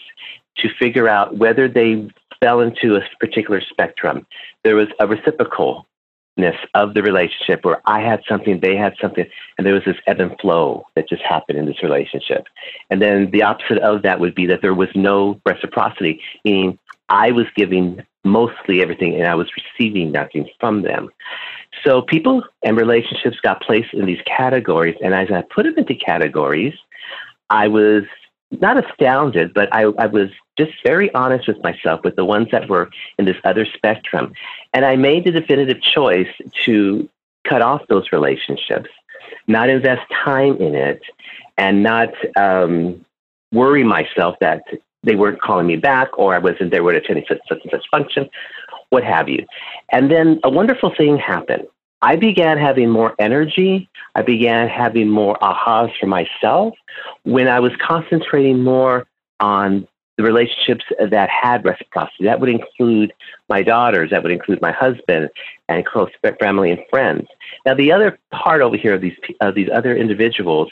to 0.58 0.70
figure 0.79 1.10
out 1.10 1.38
whether 1.38 1.67
they 1.67 2.10
fell 2.39 2.60
into 2.62 2.96
a 2.96 3.01
particular 3.20 3.62
spectrum. 3.70 4.25
There 4.63 4.75
was 4.75 4.88
a 5.00 5.08
reciprocalness 5.08 6.58
of 6.74 6.93
the 6.93 7.01
relationship 7.01 7.63
where 7.63 7.82
I 7.86 8.01
had 8.01 8.22
something, 8.27 8.60
they 8.60 8.75
had 8.75 8.96
something, 9.01 9.25
and 9.58 9.65
there 9.65 9.74
was 9.74 9.84
this 9.86 9.98
ebb 10.08 10.20
and 10.20 10.38
flow 10.39 10.87
that 10.96 11.07
just 11.07 11.22
happened 11.22 11.57
in 11.57 11.66
this 11.66 11.81
relationship. 11.83 12.46
And 12.90 13.01
then 13.01 13.31
the 13.31 13.44
opposite 13.44 13.79
of 13.79 14.01
that 14.03 14.20
would 14.20 14.35
be 14.35 14.46
that 14.48 14.61
there 14.61 14.74
was 14.74 14.90
no 14.96 15.40
reciprocity, 15.46 16.22
meaning 16.44 16.79
I 17.13 17.31
was 17.31 17.45
giving 17.55 18.01
mostly 18.25 18.81
everything 18.81 19.13
and 19.13 19.27
I 19.27 19.35
was 19.35 19.47
receiving 19.55 20.11
nothing 20.11 20.49
from 20.59 20.81
them. 20.81 21.09
So 21.85 22.01
people 22.01 22.43
and 22.63 22.75
relationships 22.75 23.37
got 23.43 23.61
placed 23.61 23.93
in 23.93 24.05
these 24.07 24.21
categories. 24.25 24.95
And 25.01 25.13
as 25.13 25.29
I 25.31 25.43
put 25.43 25.63
them 25.63 25.75
into 25.77 25.93
categories, 25.93 26.73
I 27.51 27.67
was 27.67 28.03
not 28.49 28.83
astounded, 28.83 29.53
but 29.53 29.69
I, 29.71 29.83
I 29.83 30.07
was 30.07 30.29
just 30.57 30.71
very 30.83 31.13
honest 31.13 31.47
with 31.47 31.61
myself 31.61 32.01
with 32.03 32.15
the 32.15 32.25
ones 32.25 32.47
that 32.51 32.67
were 32.67 32.89
in 33.19 33.25
this 33.25 33.37
other 33.43 33.67
spectrum. 33.75 34.33
And 34.73 34.83
I 34.83 34.95
made 34.95 35.25
the 35.25 35.31
definitive 35.31 35.81
choice 35.83 36.33
to 36.65 37.07
cut 37.47 37.61
off 37.61 37.81
those 37.89 38.11
relationships, 38.11 38.89
not 39.47 39.69
invest 39.69 40.01
time 40.25 40.57
in 40.57 40.73
it, 40.73 41.01
and 41.59 41.83
not 41.83 42.09
um, 42.37 43.05
worry 43.51 43.83
myself 43.83 44.35
that 44.41 44.63
they 45.03 45.16
weren't 45.16 45.42
calling 45.42 45.68
me 45.68 45.75
back 45.75 46.18
or 46.18 46.33
I 46.33 46.39
wasn't 46.39 46.72
there 46.72 46.83
with 46.83 46.96
attending 46.96 47.25
such, 47.27 47.39
such 47.48 47.59
and 47.63 47.72
such 47.72 47.85
function, 47.92 48.29
what 48.89 49.03
have 49.03 49.27
you. 49.27 49.46
And 49.92 50.09
then 50.09 50.39
a 50.44 50.50
wonderful 50.50 50.94
thing 50.96 51.18
happened. 51.18 51.68
I 52.01 52.18
began 52.18 52.57
having 52.57 52.89
more 52.89 53.16
energy. 53.18 53.89
I 54.16 54.24
began 54.24 54.68
having 54.68 55.09
more 55.09 55.37
ahas 55.42 55.89
for 56.00 56.07
myself 56.07 56.74
when 57.24 57.48
I 57.48 57.59
was 57.61 57.72
concentrating 57.81 58.61
more 58.61 59.07
on 59.39 59.87
the 60.18 60.24
relationships 60.24 60.85
that 61.00 61.29
had 61.29 61.66
reciprocity. 61.66 62.25
That 62.25 62.39
would 62.39 62.50
include 62.50 63.13
my 63.50 63.63
daughters, 63.63 64.11
that 64.11 64.22
would 64.22 64.31
include 64.31 64.61
my 64.61 64.72
husband, 64.72 65.29
and 65.70 65.85
close 65.85 66.09
family 66.39 66.72
and 66.72 66.81
friends. 66.89 67.27
Now, 67.66 67.74
the 67.74 67.92
other 67.92 68.20
part 68.31 68.61
over 68.61 68.77
here 68.77 68.94
of 68.94 69.01
these 69.01 69.18
of 69.42 69.55
these 69.55 69.70
other 69.74 69.96
individuals, 69.96 70.70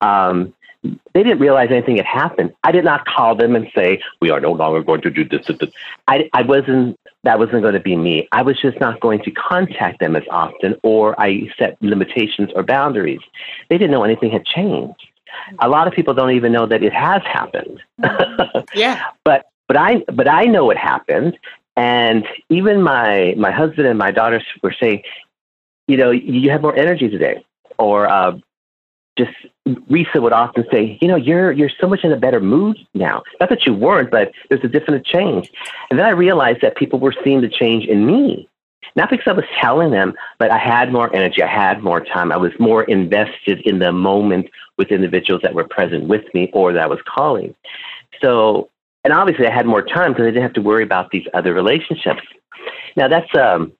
um, 0.00 0.54
they 0.82 1.22
didn't 1.22 1.40
realize 1.40 1.68
anything 1.70 1.96
had 1.96 2.06
happened. 2.06 2.54
I 2.64 2.72
did 2.72 2.84
not 2.84 3.04
call 3.04 3.34
them 3.34 3.54
and 3.54 3.68
say, 3.74 4.02
we 4.20 4.30
are 4.30 4.40
no 4.40 4.52
longer 4.52 4.82
going 4.82 5.02
to 5.02 5.10
do 5.10 5.28
this. 5.28 5.46
this, 5.46 5.58
this. 5.58 5.70
I, 6.08 6.30
I 6.32 6.42
wasn't, 6.42 6.98
that 7.24 7.38
wasn't 7.38 7.62
going 7.62 7.74
to 7.74 7.80
be 7.80 7.96
me. 7.96 8.28
I 8.32 8.42
was 8.42 8.58
just 8.60 8.80
not 8.80 9.00
going 9.00 9.22
to 9.24 9.30
contact 9.30 10.00
them 10.00 10.16
as 10.16 10.22
often 10.30 10.76
or 10.82 11.20
I 11.20 11.50
set 11.58 11.76
limitations 11.82 12.50
or 12.54 12.62
boundaries. 12.62 13.20
They 13.68 13.76
didn't 13.76 13.90
know 13.90 14.04
anything 14.04 14.30
had 14.30 14.46
changed. 14.46 15.06
A 15.58 15.68
lot 15.68 15.86
of 15.86 15.92
people 15.92 16.14
don't 16.14 16.32
even 16.32 16.52
know 16.52 16.66
that 16.66 16.82
it 16.82 16.92
has 16.92 17.22
happened. 17.24 17.82
yeah. 18.74 19.04
but, 19.24 19.46
but 19.68 19.76
I, 19.76 19.98
but 20.12 20.28
I 20.28 20.44
know 20.44 20.70
it 20.70 20.78
happened. 20.78 21.38
And 21.76 22.26
even 22.48 22.82
my, 22.82 23.34
my 23.36 23.50
husband 23.50 23.86
and 23.86 23.98
my 23.98 24.10
daughters 24.10 24.44
were 24.62 24.74
saying, 24.80 25.02
you 25.86 25.98
know, 25.98 26.10
you 26.10 26.50
have 26.50 26.62
more 26.62 26.76
energy 26.76 27.08
today 27.08 27.44
or 27.78 28.06
uh, 28.08 28.38
just 29.24 29.36
Risa 29.90 30.20
would 30.22 30.32
often 30.32 30.64
say, 30.72 30.98
you 31.00 31.08
know, 31.08 31.16
you're 31.16 31.52
you're 31.52 31.70
so 31.80 31.86
much 31.86 32.04
in 32.04 32.12
a 32.12 32.16
better 32.16 32.40
mood 32.40 32.78
now. 32.94 33.22
Not 33.38 33.50
that 33.50 33.66
you 33.66 33.74
weren't, 33.74 34.10
but 34.10 34.32
there's 34.48 34.64
a 34.64 34.68
definite 34.68 35.04
change. 35.04 35.50
And 35.90 35.98
then 35.98 36.06
I 36.06 36.10
realized 36.10 36.60
that 36.62 36.76
people 36.76 36.98
were 36.98 37.14
seeing 37.22 37.40
the 37.40 37.48
change 37.48 37.84
in 37.86 38.06
me. 38.06 38.48
Not 38.96 39.10
because 39.10 39.28
I 39.28 39.32
was 39.32 39.44
telling 39.60 39.92
them, 39.92 40.14
but 40.38 40.50
I 40.50 40.58
had 40.58 40.92
more 40.92 41.14
energy, 41.14 41.42
I 41.42 41.46
had 41.46 41.82
more 41.82 42.04
time, 42.04 42.32
I 42.32 42.36
was 42.36 42.50
more 42.58 42.82
invested 42.84 43.60
in 43.60 43.78
the 43.78 43.92
moment 43.92 44.50
with 44.78 44.90
individuals 44.90 45.42
that 45.42 45.54
were 45.54 45.68
present 45.68 46.08
with 46.08 46.24
me 46.34 46.50
or 46.52 46.72
that 46.72 46.82
I 46.82 46.86
was 46.86 46.98
calling. 47.06 47.54
So, 48.20 48.68
and 49.04 49.12
obviously 49.12 49.46
I 49.46 49.54
had 49.54 49.66
more 49.66 49.82
time 49.82 50.12
because 50.12 50.24
I 50.24 50.30
didn't 50.30 50.42
have 50.42 50.54
to 50.54 50.62
worry 50.62 50.82
about 50.82 51.10
these 51.12 51.26
other 51.34 51.54
relationships. 51.54 52.22
Now 52.96 53.06
that's 53.06 53.32
um, 53.36 53.72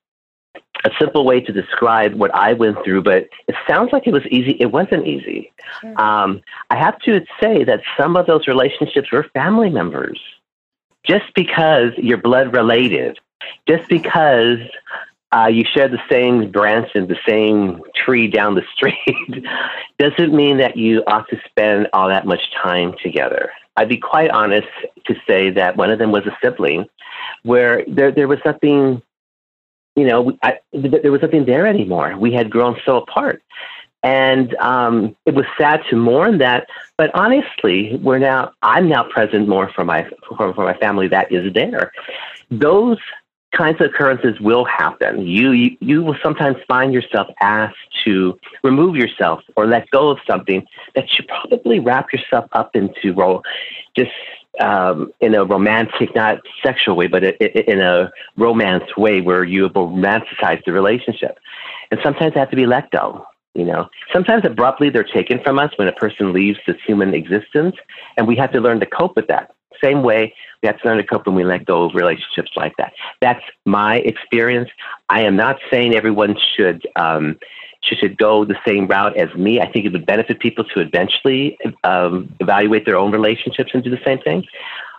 a 0.85 0.91
simple 0.99 1.25
way 1.25 1.41
to 1.41 1.53
describe 1.53 2.15
what 2.15 2.35
I 2.35 2.55
went 2.55 2.79
through, 2.85 3.03
but 3.03 3.29
it 3.49 3.55
sounds 3.69 3.91
like 3.93 4.07
it 4.07 4.13
was 4.13 4.27
easy. 4.31 4.57
It 4.61 4.73
wasn't 4.73 5.07
easy. 5.07 5.53
Sure. 5.81 6.01
Um, 6.01 6.41
I 6.71 6.79
have 6.79 6.99
to 7.01 7.21
say 7.41 7.65
that 7.65 7.81
some 7.99 8.17
of 8.17 8.27
those 8.27 8.47
relationships 8.47 9.13
were 9.13 9.27
family 9.35 9.71
members. 9.71 10.19
Just 11.07 11.27
because 11.35 11.93
you're 11.97 12.19
blood 12.19 12.55
related, 12.55 13.19
just 13.67 13.89
because 13.89 14.59
uh, 15.33 15.47
you 15.47 15.65
share 15.75 15.89
the 15.89 16.01
same 16.11 16.51
branch 16.51 16.89
and 16.95 17.09
the 17.09 17.17
same 17.27 17.83
tree 17.95 18.29
down 18.29 18.55
the 18.55 18.65
street, 18.75 19.45
doesn't 19.99 20.35
mean 20.35 20.59
that 20.59 20.77
you 20.77 21.03
ought 21.07 21.29
to 21.29 21.41
spend 21.49 21.89
all 21.93 22.09
that 22.09 22.27
much 22.27 22.43
time 22.63 22.95
together. 23.03 23.51
I'd 23.77 23.89
be 23.89 23.99
quite 23.99 24.31
honest 24.31 24.69
to 25.07 25.15
say 25.27 25.51
that 25.51 25.77
one 25.77 25.91
of 25.91 25.99
them 25.99 26.11
was 26.11 26.27
a 26.27 26.37
sibling 26.43 26.87
where 27.45 27.85
there, 27.87 28.13
there 28.13 28.29
was 28.29 28.39
nothing 28.45 29.03
you 29.97 30.07
know, 30.07 30.33
I, 30.43 30.59
there 30.73 31.13
was 31.13 31.23
nothing 31.23 31.47
there 31.47 31.67
anymore. 31.67 32.17
We 32.17 32.33
had 32.33 32.51
grown 32.51 32.77
so 32.85 32.97
apart. 32.97 33.43
And 34.03 34.55
um, 34.57 35.15
it 35.27 35.35
was 35.35 35.45
sad 35.59 35.83
to 35.91 35.97
mourn 35.97 36.39
that, 36.39 36.67
but 36.97 37.11
honestly, 37.15 37.99
we're 38.03 38.19
now. 38.19 38.53
I'm 38.63 38.89
now 38.89 39.03
present 39.03 39.47
more 39.47 39.71
for 39.75 39.85
my 39.85 40.09
for, 40.27 40.55
for 40.55 40.65
my 40.65 40.75
family 40.79 41.07
that 41.09 41.31
is 41.31 41.53
there. 41.53 41.93
Those 42.51 42.97
kinds 43.55 43.79
of 43.81 43.91
occurrences 43.91 44.41
will 44.41 44.65
happen. 44.65 45.27
You, 45.27 45.53
you 45.53 45.77
you 45.81 46.03
will 46.03 46.17
sometimes 46.23 46.57
find 46.67 46.95
yourself 46.95 47.29
asked 47.43 47.77
to 48.07 48.39
remove 48.63 48.97
yourself 48.97 49.43
or 49.55 49.67
let 49.67 49.91
go 49.91 50.09
of 50.09 50.19
something 50.27 50.65
that 50.95 51.05
you 51.19 51.25
probably 51.29 51.79
wrap 51.79 52.11
yourself 52.11 52.49
up 52.53 52.75
into. 52.75 53.13
Well, 53.13 53.43
just 53.95 54.13
um, 54.61 55.13
in 55.21 55.35
a 55.35 55.45
romantic, 55.45 56.15
not 56.15 56.39
sexual 56.63 56.97
way, 56.97 57.07
but 57.07 57.25
in 57.25 57.81
a 57.81 58.11
romance 58.37 58.85
way 58.97 59.21
where 59.21 59.45
you 59.45 59.69
romanticize 59.69 60.63
the 60.65 60.73
relationship. 60.73 61.39
And 61.91 62.01
sometimes 62.03 62.35
they 62.35 62.41
have 62.41 62.51
to 62.51 62.57
be 62.57 62.67
let 62.67 62.91
go. 62.91 63.27
You 63.55 63.65
know, 63.65 63.89
sometimes 64.13 64.45
abruptly 64.45 64.91
they're 64.91 65.03
taken 65.03 65.41
from 65.43 65.59
us 65.59 65.73
when 65.77 65.89
a 65.89 65.93
person 65.93 66.33
leaves 66.33 66.59
this 66.69 66.77
human 66.87 67.15
existence, 67.15 67.75
and 68.17 68.29
we 68.29 68.37
have 68.37 68.53
to 68.53 68.61
learn 68.61 68.79
to 68.79 68.87
cope 68.87 69.17
with 69.17 69.27
that. 69.27 69.53
Same 69.83 70.03
way 70.03 70.33
we 70.63 70.67
have 70.67 70.81
to 70.81 70.89
learn 70.89 70.99
to 70.99 71.05
cope 71.05 71.27
when 71.27 71.35
we 71.35 71.45
let 71.45 71.65
go 71.65 71.85
of 71.85 71.95
relationships 71.95 72.51
like 72.55 72.77
that. 72.77 72.93
That's 73.21 73.43
my 73.65 73.97
experience. 73.97 74.69
I 75.09 75.23
am 75.23 75.37
not 75.37 75.57
saying 75.71 75.95
everyone 75.95 76.37
should 76.57 76.87
um, 76.97 77.39
should 77.83 78.17
go 78.19 78.45
the 78.45 78.57
same 78.67 78.87
route 78.87 79.17
as 79.17 79.35
me. 79.35 79.61
I 79.61 79.71
think 79.71 79.87
it 79.87 79.93
would 79.93 80.07
benefit 80.07 80.41
people 80.41 80.65
to 80.65 80.81
eventually 80.81 81.59
um, 81.85 82.35
evaluate 82.41 82.85
their 82.87 82.97
own 82.97 83.11
relationships 83.11 83.71
and 83.73 83.83
do 83.83 83.91
the 83.91 84.01
same 84.05 84.19
thing. 84.19 84.45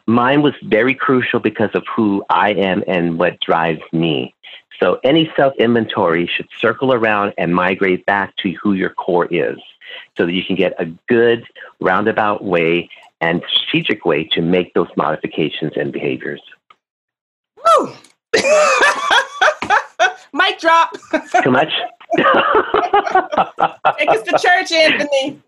Mine 0.08 0.41
was 0.41 0.54
very 0.63 0.96
crucial 0.96 1.39
because 1.39 1.70
of 1.74 1.84
who 1.96 2.24
I 2.30 2.54
am 2.54 2.84
and 2.88 3.20
what 3.20 3.39
drives 3.39 3.82
me. 3.91 4.34
So 4.82 5.00
any 5.04 5.32
self 5.36 5.54
inventory 5.58 6.28
should 6.28 6.48
circle 6.60 6.91
around 6.94 7.34
and 7.38 7.54
migrate 7.54 8.06
back 8.08 8.36
to 8.38 8.52
who 8.62 8.74
your 8.74 8.89
core 8.89 9.28
is 9.28 9.58
so 10.17 10.26
that 10.26 10.34
you 10.34 10.44
can 10.44 10.56
get 10.56 10.74
a 10.80 10.86
good 11.08 11.46
roundabout 11.80 12.44
way 12.44 12.89
and 13.22 13.44
strategic 13.48 14.06
way 14.06 14.24
to 14.32 14.41
make 14.41 14.74
those 14.74 14.88
modifications 14.98 15.74
and 15.76 15.94
behaviors. 15.94 16.41
Woo! 17.58 17.94
Mic 20.34 20.60
drop. 20.60 20.98
Too 21.44 21.52
much? 21.52 21.72
Take 22.17 24.10
us 24.10 24.24
to 24.24 24.38
church, 24.39 24.71
Anthony. 24.71 25.41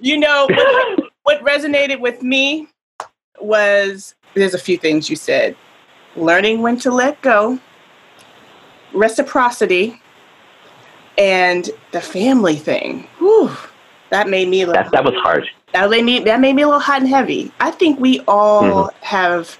You 0.00 0.18
know, 0.18 0.46
what, 0.48 1.12
what 1.22 1.44
resonated 1.44 2.00
with 2.00 2.22
me 2.22 2.68
was 3.40 4.14
there's 4.34 4.54
a 4.54 4.58
few 4.58 4.78
things 4.78 5.10
you 5.10 5.16
said 5.16 5.56
learning 6.16 6.60
when 6.62 6.76
to 6.78 6.90
let 6.90 7.20
go, 7.22 7.58
reciprocity, 8.92 10.00
and 11.18 11.70
the 11.92 12.00
family 12.00 12.56
thing. 12.56 13.06
Whew, 13.18 13.50
that 14.10 14.28
made 14.28 14.48
me 14.48 14.64
that, 14.64 14.90
that 14.90 15.04
was 15.04 15.14
hard. 15.14 15.48
That 15.72 15.88
made 15.90 16.04
me 16.04 16.20
that 16.20 16.40
made 16.40 16.54
me 16.54 16.62
a 16.62 16.66
little 16.66 16.80
hot 16.80 17.00
and 17.00 17.08
heavy. 17.08 17.52
I 17.60 17.70
think 17.70 18.00
we 18.00 18.20
all 18.26 18.62
mm-hmm. 18.62 19.04
have 19.04 19.58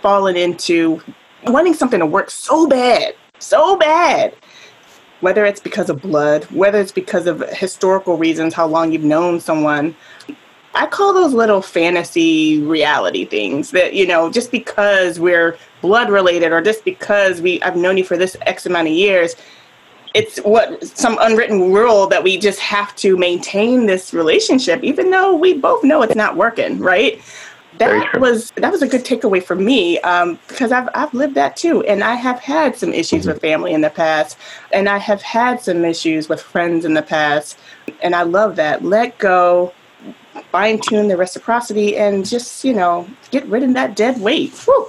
fallen 0.00 0.36
into 0.36 1.00
wanting 1.46 1.74
something 1.74 2.00
to 2.00 2.06
work 2.06 2.30
so 2.30 2.66
bad, 2.66 3.14
so 3.38 3.76
bad 3.76 4.34
whether 5.24 5.46
it's 5.46 5.58
because 5.60 5.88
of 5.88 6.02
blood, 6.02 6.44
whether 6.50 6.78
it's 6.78 6.92
because 6.92 7.26
of 7.26 7.40
historical 7.48 8.18
reasons, 8.18 8.52
how 8.52 8.66
long 8.66 8.92
you've 8.92 9.02
known 9.02 9.40
someone. 9.40 9.96
I 10.74 10.84
call 10.84 11.14
those 11.14 11.32
little 11.32 11.62
fantasy 11.62 12.60
reality 12.60 13.24
things 13.24 13.70
that, 13.70 13.94
you 13.94 14.06
know, 14.06 14.30
just 14.30 14.50
because 14.50 15.18
we're 15.18 15.56
blood 15.80 16.10
related 16.10 16.52
or 16.52 16.60
just 16.60 16.84
because 16.84 17.40
we 17.40 17.62
I've 17.62 17.74
known 17.74 17.96
you 17.96 18.04
for 18.04 18.18
this 18.18 18.36
X 18.42 18.66
amount 18.66 18.88
of 18.88 18.92
years, 18.92 19.34
it's 20.12 20.36
what 20.40 20.86
some 20.86 21.16
unwritten 21.22 21.72
rule 21.72 22.06
that 22.08 22.22
we 22.22 22.36
just 22.36 22.60
have 22.60 22.94
to 22.96 23.16
maintain 23.16 23.86
this 23.86 24.12
relationship, 24.12 24.84
even 24.84 25.10
though 25.10 25.34
we 25.34 25.54
both 25.54 25.82
know 25.84 26.02
it's 26.02 26.14
not 26.14 26.36
working, 26.36 26.78
right? 26.80 27.18
That 27.78 28.20
was 28.20 28.50
that 28.52 28.70
was 28.70 28.82
a 28.82 28.88
good 28.88 29.04
takeaway 29.04 29.42
for 29.42 29.56
me 29.56 29.98
um, 30.00 30.38
because 30.48 30.72
I've 30.72 30.88
I've 30.94 31.12
lived 31.14 31.34
that 31.34 31.56
too, 31.56 31.82
and 31.84 32.04
I 32.04 32.14
have 32.14 32.40
had 32.40 32.76
some 32.76 32.92
issues 32.92 33.22
mm-hmm. 33.22 33.32
with 33.32 33.40
family 33.40 33.72
in 33.72 33.80
the 33.80 33.90
past, 33.90 34.36
and 34.72 34.88
I 34.88 34.98
have 34.98 35.22
had 35.22 35.60
some 35.60 35.84
issues 35.84 36.28
with 36.28 36.40
friends 36.40 36.84
in 36.84 36.94
the 36.94 37.02
past, 37.02 37.58
and 38.02 38.14
I 38.14 38.22
love 38.22 38.56
that. 38.56 38.84
Let 38.84 39.18
go, 39.18 39.72
fine 40.50 40.80
tune 40.80 41.08
the 41.08 41.16
reciprocity, 41.16 41.96
and 41.96 42.26
just 42.26 42.64
you 42.64 42.74
know 42.74 43.08
get 43.30 43.44
rid 43.46 43.62
of 43.62 43.74
that 43.74 43.96
dead 43.96 44.20
weight. 44.20 44.64
Woo. 44.66 44.86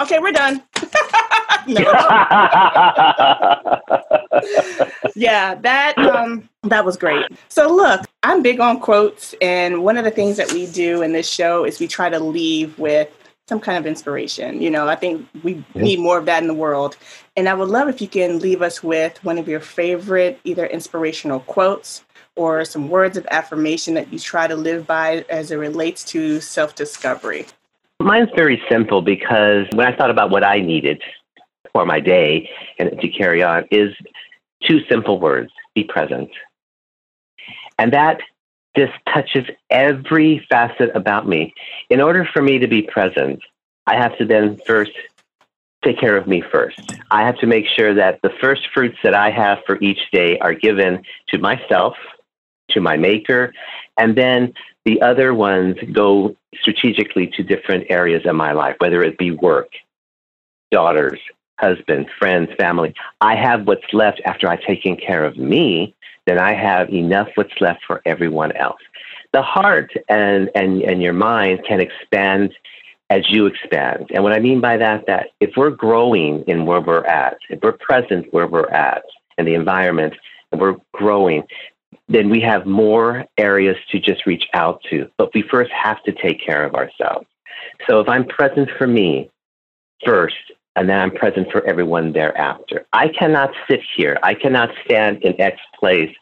Okay, 0.00 0.18
we're 0.18 0.32
done. 0.32 0.62
yeah, 5.14 5.54
that 5.54 5.94
um, 5.98 6.48
that 6.64 6.84
was 6.84 6.96
great. 6.96 7.24
So 7.48 7.74
look, 7.74 8.02
I'm 8.22 8.42
big 8.42 8.60
on 8.60 8.80
quotes, 8.80 9.34
and 9.40 9.82
one 9.82 9.96
of 9.96 10.04
the 10.04 10.10
things 10.10 10.36
that 10.36 10.52
we 10.52 10.66
do 10.66 11.02
in 11.02 11.12
this 11.12 11.28
show 11.28 11.64
is 11.64 11.80
we 11.80 11.88
try 11.88 12.08
to 12.08 12.20
leave 12.20 12.78
with 12.78 13.10
some 13.48 13.60
kind 13.60 13.78
of 13.78 13.86
inspiration. 13.86 14.60
You 14.60 14.70
know, 14.70 14.88
I 14.88 14.94
think 14.94 15.26
we 15.42 15.64
need 15.74 16.00
more 16.00 16.18
of 16.18 16.26
that 16.26 16.42
in 16.42 16.48
the 16.48 16.54
world. 16.54 16.96
And 17.36 17.48
I 17.48 17.54
would 17.54 17.68
love 17.68 17.88
if 17.88 18.02
you 18.02 18.08
can 18.08 18.40
leave 18.40 18.60
us 18.60 18.82
with 18.82 19.22
one 19.24 19.38
of 19.38 19.48
your 19.48 19.60
favorite 19.60 20.38
either 20.44 20.66
inspirational 20.66 21.40
quotes 21.40 22.04
or 22.36 22.64
some 22.64 22.88
words 22.88 23.16
of 23.16 23.26
affirmation 23.30 23.94
that 23.94 24.12
you 24.12 24.18
try 24.18 24.46
to 24.46 24.54
live 24.54 24.86
by 24.86 25.24
as 25.30 25.50
it 25.50 25.56
relates 25.56 26.04
to 26.04 26.40
self 26.40 26.74
discovery. 26.74 27.46
Mine's 28.00 28.28
very 28.36 28.62
simple 28.70 29.02
because 29.02 29.66
when 29.72 29.86
I 29.86 29.96
thought 29.96 30.10
about 30.10 30.30
what 30.30 30.44
I 30.44 30.60
needed 30.60 31.02
for 31.72 31.84
my 31.86 32.00
day 32.00 32.48
and 32.78 33.00
to 33.00 33.08
carry 33.08 33.42
on 33.42 33.64
is 33.70 33.94
two 34.62 34.80
simple 34.90 35.18
words 35.20 35.50
be 35.74 35.84
present. 35.84 36.30
And 37.78 37.92
that 37.92 38.20
just 38.76 38.92
touches 39.12 39.44
every 39.70 40.46
facet 40.50 40.90
about 40.94 41.26
me. 41.26 41.54
In 41.90 42.00
order 42.00 42.28
for 42.32 42.42
me 42.42 42.58
to 42.58 42.68
be 42.68 42.82
present, 42.82 43.40
I 43.86 43.96
have 43.96 44.16
to 44.18 44.24
then 44.24 44.58
first 44.66 44.92
take 45.84 45.98
care 45.98 46.16
of 46.16 46.26
me 46.26 46.42
first. 46.52 46.80
I 47.10 47.24
have 47.24 47.38
to 47.38 47.46
make 47.46 47.66
sure 47.66 47.94
that 47.94 48.20
the 48.22 48.30
first 48.40 48.62
fruits 48.74 48.98
that 49.04 49.14
I 49.14 49.30
have 49.30 49.58
for 49.66 49.78
each 49.80 50.00
day 50.12 50.38
are 50.38 50.54
given 50.54 51.02
to 51.28 51.38
myself, 51.38 51.94
to 52.70 52.80
my 52.80 52.96
maker, 52.96 53.52
and 53.96 54.16
then 54.16 54.52
the 54.84 55.00
other 55.02 55.34
ones 55.34 55.76
go 55.92 56.36
strategically 56.60 57.28
to 57.36 57.42
different 57.42 57.86
areas 57.90 58.26
of 58.26 58.34
my 58.34 58.52
life, 58.52 58.76
whether 58.78 59.02
it 59.02 59.18
be 59.18 59.30
work, 59.30 59.70
daughters, 60.70 61.20
husband, 61.58 62.06
friends, 62.18 62.48
family. 62.58 62.94
I 63.20 63.36
have 63.36 63.66
what's 63.66 63.92
left 63.92 64.20
after 64.24 64.48
I've 64.48 64.62
taken 64.62 64.96
care 64.96 65.24
of 65.24 65.36
me, 65.36 65.94
then 66.26 66.38
I 66.38 66.54
have 66.54 66.90
enough 66.90 67.28
what's 67.34 67.60
left 67.60 67.80
for 67.86 68.02
everyone 68.04 68.52
else. 68.56 68.80
The 69.32 69.42
heart 69.42 69.92
and, 70.08 70.50
and, 70.54 70.82
and 70.82 71.02
your 71.02 71.12
mind 71.12 71.60
can 71.66 71.80
expand 71.80 72.54
as 73.10 73.22
you 73.30 73.46
expand. 73.46 74.10
And 74.14 74.22
what 74.22 74.32
I 74.32 74.38
mean 74.38 74.60
by 74.60 74.76
that, 74.76 75.04
that 75.06 75.28
if 75.40 75.50
we're 75.56 75.70
growing 75.70 76.44
in 76.46 76.66
where 76.66 76.80
we're 76.80 77.04
at, 77.04 77.38
if 77.48 77.60
we're 77.62 77.72
present 77.72 78.32
where 78.32 78.46
we're 78.46 78.68
at 78.70 79.02
in 79.38 79.46
the 79.46 79.54
environment, 79.54 80.14
and 80.52 80.60
we're 80.60 80.76
growing, 80.92 81.42
then 82.08 82.30
we 82.30 82.40
have 82.40 82.66
more 82.66 83.24
areas 83.36 83.76
to 83.92 83.98
just 83.98 84.26
reach 84.26 84.44
out 84.54 84.80
to. 84.90 85.10
But 85.18 85.30
we 85.34 85.42
first 85.50 85.70
have 85.72 86.02
to 86.04 86.12
take 86.12 86.44
care 86.44 86.64
of 86.64 86.74
ourselves. 86.74 87.26
So 87.88 88.00
if 88.00 88.08
I'm 88.08 88.26
present 88.26 88.70
for 88.78 88.86
me 88.86 89.30
first, 90.04 90.36
and 90.78 90.88
then 90.88 91.00
I'm 91.00 91.10
present 91.10 91.50
for 91.50 91.64
everyone 91.64 92.12
thereafter. 92.12 92.86
I 92.92 93.08
cannot 93.08 93.50
sit 93.68 93.80
here. 93.96 94.16
I 94.22 94.34
cannot 94.34 94.70
stand 94.84 95.24
in 95.24 95.38
X 95.40 95.58
place 95.78 96.14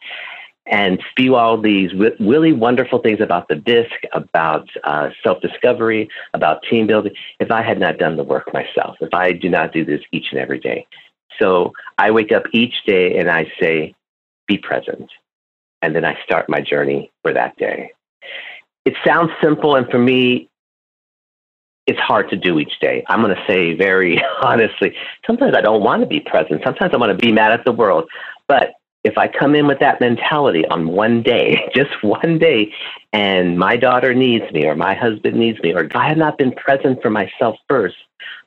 and 0.65 0.99
spew 1.11 1.35
all 1.35 1.61
these 1.61 1.91
really 2.19 2.53
wonderful 2.53 2.99
things 2.99 3.21
about 3.21 3.47
the 3.49 3.55
disc, 3.55 3.93
about 4.13 4.67
uh, 4.83 5.09
self 5.23 5.41
discovery, 5.41 6.09
about 6.33 6.63
team 6.69 6.87
building, 6.87 7.13
if 7.39 7.51
I 7.51 7.61
had 7.61 7.79
not 7.79 7.99
done 7.99 8.17
the 8.17 8.23
work 8.23 8.51
myself, 8.51 8.95
if 8.99 9.13
I 9.13 9.31
do 9.31 9.47
not 9.47 9.73
do 9.73 9.85
this 9.85 10.01
each 10.11 10.25
and 10.31 10.41
every 10.41 10.59
day. 10.59 10.87
So 11.39 11.71
I 11.99 12.09
wake 12.09 12.31
up 12.31 12.43
each 12.51 12.73
day 12.87 13.19
and 13.19 13.29
I 13.29 13.45
say, 13.61 13.93
be 14.47 14.57
present. 14.57 15.09
And 15.83 15.95
then 15.95 16.03
I 16.03 16.17
start 16.25 16.49
my 16.49 16.61
journey 16.61 17.11
for 17.21 17.31
that 17.31 17.55
day. 17.57 17.91
It 18.85 18.95
sounds 19.05 19.29
simple, 19.39 19.75
and 19.75 19.87
for 19.91 19.99
me, 19.99 20.49
it's 21.87 21.99
hard 21.99 22.29
to 22.29 22.35
do 22.35 22.59
each 22.59 22.79
day. 22.81 23.03
I'm 23.07 23.21
going 23.21 23.35
to 23.35 23.43
say 23.47 23.73
very 23.73 24.21
honestly, 24.43 24.93
sometimes 25.25 25.55
I 25.55 25.61
don't 25.61 25.81
want 25.81 26.01
to 26.01 26.07
be 26.07 26.19
present. 26.19 26.61
Sometimes 26.63 26.93
I 26.93 26.97
want 26.97 27.17
to 27.17 27.25
be 27.25 27.31
mad 27.31 27.51
at 27.51 27.65
the 27.65 27.71
world. 27.71 28.09
But 28.47 28.73
if 29.03 29.17
I 29.17 29.27
come 29.27 29.55
in 29.55 29.67
with 29.67 29.79
that 29.79 30.01
mentality 30.01 30.65
on 30.69 30.89
one 30.89 31.23
day, 31.23 31.69
just 31.75 31.91
one 32.03 32.37
day, 32.37 32.73
and 33.13 33.57
my 33.57 33.77
daughter 33.77 34.13
needs 34.13 34.51
me 34.51 34.65
or 34.65 34.75
my 34.75 34.93
husband 34.93 35.37
needs 35.37 35.59
me, 35.61 35.73
or 35.73 35.85
if 35.85 35.95
I 35.95 36.09
have 36.09 36.17
not 36.17 36.37
been 36.37 36.51
present 36.51 37.01
for 37.01 37.09
myself 37.09 37.55
first, 37.69 37.95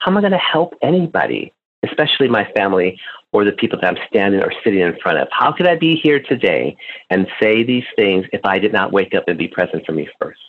how 0.00 0.10
am 0.10 0.18
I 0.18 0.20
going 0.20 0.32
to 0.32 0.38
help 0.38 0.74
anybody, 0.82 1.52
especially 1.82 2.28
my 2.28 2.46
family 2.54 3.00
or 3.32 3.44
the 3.44 3.52
people 3.52 3.78
that 3.80 3.88
I'm 3.88 4.02
standing 4.08 4.42
or 4.42 4.52
sitting 4.62 4.80
in 4.80 4.98
front 5.02 5.18
of? 5.18 5.28
How 5.30 5.52
could 5.52 5.66
I 5.66 5.76
be 5.76 5.96
here 5.96 6.20
today 6.20 6.76
and 7.08 7.26
say 7.40 7.62
these 7.64 7.84
things 7.96 8.26
if 8.32 8.42
I 8.44 8.58
did 8.58 8.72
not 8.72 8.92
wake 8.92 9.14
up 9.14 9.24
and 9.28 9.38
be 9.38 9.48
present 9.48 9.86
for 9.86 9.92
me 9.92 10.08
first? 10.20 10.40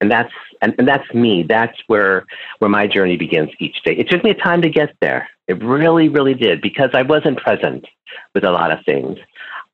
And 0.00 0.10
that's 0.10 0.32
and, 0.62 0.74
and 0.78 0.88
that's 0.88 1.12
me. 1.14 1.44
That's 1.48 1.76
where 1.86 2.26
where 2.58 2.70
my 2.70 2.86
journey 2.86 3.16
begins 3.16 3.50
each 3.58 3.82
day. 3.84 3.92
It 3.92 4.08
took 4.10 4.24
me 4.24 4.30
a 4.30 4.34
time 4.34 4.62
to 4.62 4.70
get 4.70 4.94
there. 5.00 5.28
It 5.48 5.62
really 5.62 6.08
really 6.08 6.34
did. 6.34 6.60
Because 6.60 6.90
i 6.94 7.02
wasn't 7.02 7.38
present 7.38 7.86
with 8.34 8.44
a 8.44 8.50
lot 8.50 8.72
of 8.72 8.84
things. 8.84 9.18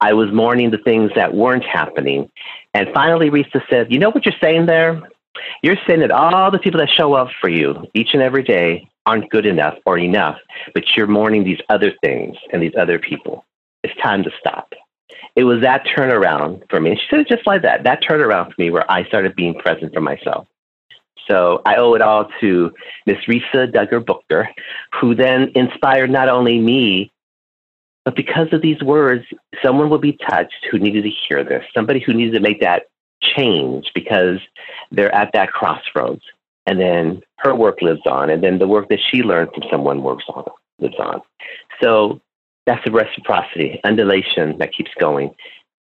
I 0.00 0.12
was 0.12 0.30
mourning 0.32 0.70
the 0.70 0.78
things 0.78 1.10
that 1.14 1.34
weren't 1.34 1.64
happening. 1.64 2.30
And 2.74 2.88
finally 2.92 3.30
risa 3.30 3.62
said 3.70 3.92
you 3.92 3.98
know 3.98 4.10
what 4.10 4.24
you're 4.26 4.40
saying 4.40 4.66
there? 4.66 5.00
You're 5.62 5.76
saying 5.86 6.00
that 6.00 6.10
all 6.10 6.50
the 6.50 6.58
people 6.58 6.80
that 6.80 6.90
show 6.90 7.14
up 7.14 7.28
for 7.40 7.48
you 7.48 7.86
each 7.94 8.10
and 8.14 8.22
every 8.22 8.42
day 8.42 8.88
aren't 9.04 9.30
good 9.30 9.46
enough 9.46 9.78
or 9.86 9.98
enough 9.98 10.38
but 10.74 10.82
you're 10.96 11.06
mourning 11.06 11.44
these 11.44 11.60
other 11.68 11.92
things 12.02 12.36
and 12.52 12.62
these 12.62 12.74
other 12.78 12.98
people. 12.98 13.44
It's 13.84 13.94
time 14.02 14.24
to 14.24 14.30
stop 14.40 14.72
it 15.34 15.44
was 15.44 15.60
that 15.62 15.84
turnaround 15.86 16.62
for 16.70 16.80
me. 16.80 16.90
And 16.90 16.98
she 16.98 17.06
said 17.10 17.20
it 17.20 17.28
just 17.28 17.46
like 17.46 17.62
that. 17.62 17.84
That 17.84 18.02
turnaround 18.02 18.46
for 18.48 18.54
me 18.58 18.70
where 18.70 18.90
I 18.90 19.04
started 19.04 19.36
being 19.36 19.54
present 19.54 19.94
for 19.94 20.00
myself. 20.00 20.46
So 21.28 21.62
I 21.66 21.76
owe 21.76 21.94
it 21.94 22.02
all 22.02 22.28
to 22.40 22.72
Miss 23.06 23.18
Risa 23.28 23.72
Duggar 23.72 24.04
Booker, 24.04 24.48
who 25.00 25.14
then 25.14 25.50
inspired 25.54 26.10
not 26.10 26.28
only 26.28 26.60
me, 26.60 27.10
but 28.04 28.14
because 28.14 28.46
of 28.52 28.62
these 28.62 28.80
words, 28.82 29.24
someone 29.64 29.90
will 29.90 29.98
be 29.98 30.16
touched 30.30 30.66
who 30.70 30.78
needed 30.78 31.02
to 31.02 31.10
hear 31.10 31.42
this, 31.42 31.64
somebody 31.74 32.00
who 32.00 32.14
needed 32.14 32.34
to 32.34 32.40
make 32.40 32.60
that 32.60 32.84
change 33.20 33.90
because 33.94 34.38
they're 34.92 35.12
at 35.14 35.32
that 35.32 35.50
crossroads. 35.50 36.22
And 36.66 36.80
then 36.80 37.22
her 37.38 37.54
work 37.54 37.80
lives 37.82 38.00
on, 38.06 38.30
and 38.30 38.42
then 38.42 38.58
the 38.58 38.66
work 38.66 38.88
that 38.88 38.98
she 39.10 39.22
learned 39.22 39.50
from 39.54 39.64
someone 39.70 40.02
works 40.02 40.24
on 40.28 40.44
lives 40.78 40.96
on. 40.98 41.20
So 41.82 42.20
that's 42.66 42.85
the 42.85 42.90
reciprocity, 42.90 43.81
undulation 43.85 44.59
that 44.59 44.74
keeps 44.74 44.90
going. 44.98 45.35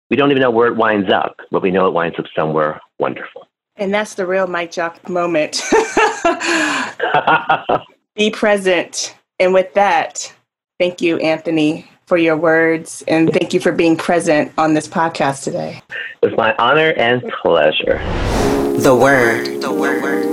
We 0.09 0.17
don't 0.17 0.29
even 0.29 0.41
know 0.41 0.51
where 0.51 0.67
it 0.67 0.75
winds 0.75 1.11
up, 1.11 1.37
but 1.49 1.61
we 1.61 1.71
know 1.71 1.87
it 1.87 1.93
winds 1.93 2.19
up 2.19 2.25
somewhere 2.35 2.79
wonderful. 2.99 3.47
And 3.77 3.93
that's 3.93 4.15
the 4.15 4.25
real 4.25 4.47
Mike 4.47 4.71
Jock 4.71 5.09
moment. 5.09 5.61
Be 8.15 8.29
present. 8.29 9.15
And 9.39 9.53
with 9.53 9.73
that, 9.73 10.33
thank 10.79 11.01
you, 11.01 11.17
Anthony, 11.17 11.89
for 12.05 12.17
your 12.17 12.37
words. 12.37 13.03
And 13.07 13.33
thank 13.33 13.53
you 13.53 13.59
for 13.59 13.71
being 13.71 13.97
present 13.97 14.51
on 14.57 14.73
this 14.73 14.87
podcast 14.87 15.43
today. 15.43 15.81
It 16.21 16.29
was 16.29 16.37
my 16.37 16.55
honor 16.57 16.93
and 16.97 17.23
pleasure. 17.41 17.97
The 18.79 18.95
Word. 18.95 19.61
The 19.61 19.73
Word. 19.73 20.25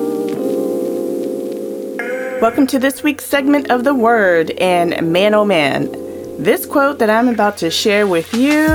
Welcome 2.41 2.67
to 2.69 2.79
this 2.79 3.03
week's 3.03 3.25
segment 3.25 3.71
of 3.71 3.85
The 3.85 3.95
Word. 3.95 4.51
And 4.53 5.13
man, 5.13 5.35
oh 5.35 5.45
man, 5.45 5.93
this 6.43 6.67
quote 6.67 6.99
that 6.99 7.11
I'm 7.11 7.29
about 7.29 7.59
to 7.59 7.71
share 7.71 8.07
with 8.07 8.35
you, 8.35 8.67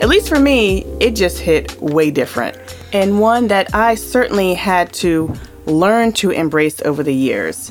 at 0.00 0.08
least 0.08 0.28
for 0.28 0.38
me, 0.40 0.84
it 0.98 1.12
just 1.12 1.38
hit 1.38 1.80
way 1.80 2.10
different. 2.10 2.56
And 2.92 3.20
one 3.20 3.48
that 3.48 3.74
I 3.74 3.94
certainly 3.94 4.54
had 4.54 4.92
to 4.94 5.34
learn 5.66 6.12
to 6.14 6.30
embrace 6.30 6.82
over 6.82 7.02
the 7.02 7.14
years. 7.14 7.70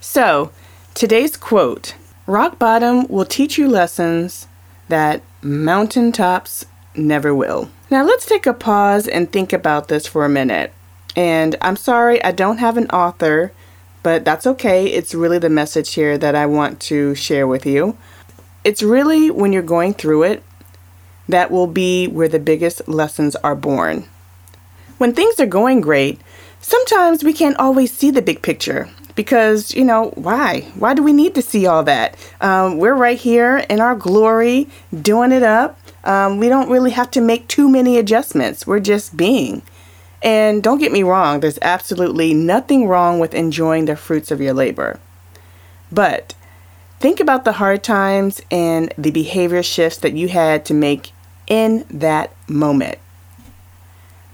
So, 0.00 0.52
today's 0.94 1.36
quote 1.36 1.94
Rock 2.26 2.58
bottom 2.58 3.06
will 3.08 3.24
teach 3.24 3.58
you 3.58 3.68
lessons 3.68 4.46
that 4.88 5.22
mountaintops 5.42 6.64
never 6.94 7.34
will. 7.34 7.70
Now, 7.90 8.04
let's 8.04 8.26
take 8.26 8.46
a 8.46 8.54
pause 8.54 9.08
and 9.08 9.30
think 9.30 9.52
about 9.52 9.88
this 9.88 10.06
for 10.06 10.24
a 10.24 10.28
minute. 10.28 10.72
And 11.16 11.56
I'm 11.60 11.76
sorry, 11.76 12.22
I 12.22 12.32
don't 12.32 12.58
have 12.58 12.76
an 12.76 12.88
author, 12.90 13.52
but 14.06 14.24
that's 14.24 14.46
okay. 14.46 14.86
It's 14.86 15.16
really 15.16 15.40
the 15.40 15.50
message 15.50 15.94
here 15.94 16.16
that 16.16 16.36
I 16.36 16.46
want 16.46 16.78
to 16.82 17.16
share 17.16 17.44
with 17.44 17.66
you. 17.66 17.98
It's 18.62 18.80
really 18.80 19.32
when 19.32 19.52
you're 19.52 19.62
going 19.62 19.94
through 19.94 20.22
it 20.22 20.44
that 21.28 21.50
will 21.50 21.66
be 21.66 22.06
where 22.06 22.28
the 22.28 22.38
biggest 22.38 22.86
lessons 22.86 23.34
are 23.34 23.56
born. 23.56 24.08
When 24.98 25.12
things 25.12 25.40
are 25.40 25.46
going 25.60 25.80
great, 25.80 26.20
sometimes 26.60 27.24
we 27.24 27.32
can't 27.32 27.56
always 27.56 27.92
see 27.92 28.12
the 28.12 28.22
big 28.22 28.42
picture 28.42 28.88
because 29.16 29.74
you 29.74 29.82
know 29.82 30.12
why 30.14 30.60
why 30.76 30.94
do 30.94 31.02
we 31.02 31.12
need 31.12 31.34
to 31.34 31.42
see 31.42 31.66
all 31.66 31.82
that 31.82 32.16
um, 32.40 32.78
we're 32.78 32.94
right 32.94 33.18
here 33.18 33.64
in 33.68 33.80
our 33.80 33.96
glory 33.96 34.68
doing 35.02 35.32
it 35.32 35.42
up 35.42 35.80
um, 36.04 36.38
we 36.38 36.48
don't 36.48 36.70
really 36.70 36.92
have 36.92 37.10
to 37.10 37.20
make 37.20 37.48
too 37.48 37.68
many 37.68 37.98
adjustments 37.98 38.66
we're 38.66 38.78
just 38.78 39.16
being 39.16 39.62
and 40.26 40.62
don't 40.62 40.78
get 40.78 40.92
me 40.92 41.02
wrong 41.02 41.40
there's 41.40 41.58
absolutely 41.62 42.34
nothing 42.34 42.86
wrong 42.86 43.18
with 43.18 43.32
enjoying 43.32 43.86
the 43.86 43.96
fruits 43.96 44.30
of 44.30 44.40
your 44.40 44.52
labor 44.52 44.98
but 45.90 46.34
think 47.00 47.20
about 47.20 47.44
the 47.44 47.52
hard 47.52 47.82
times 47.82 48.42
and 48.50 48.92
the 48.98 49.12
behavior 49.12 49.62
shifts 49.62 49.98
that 50.00 50.14
you 50.14 50.28
had 50.28 50.64
to 50.64 50.74
make 50.74 51.12
in 51.46 51.86
that 51.88 52.34
moment 52.48 52.98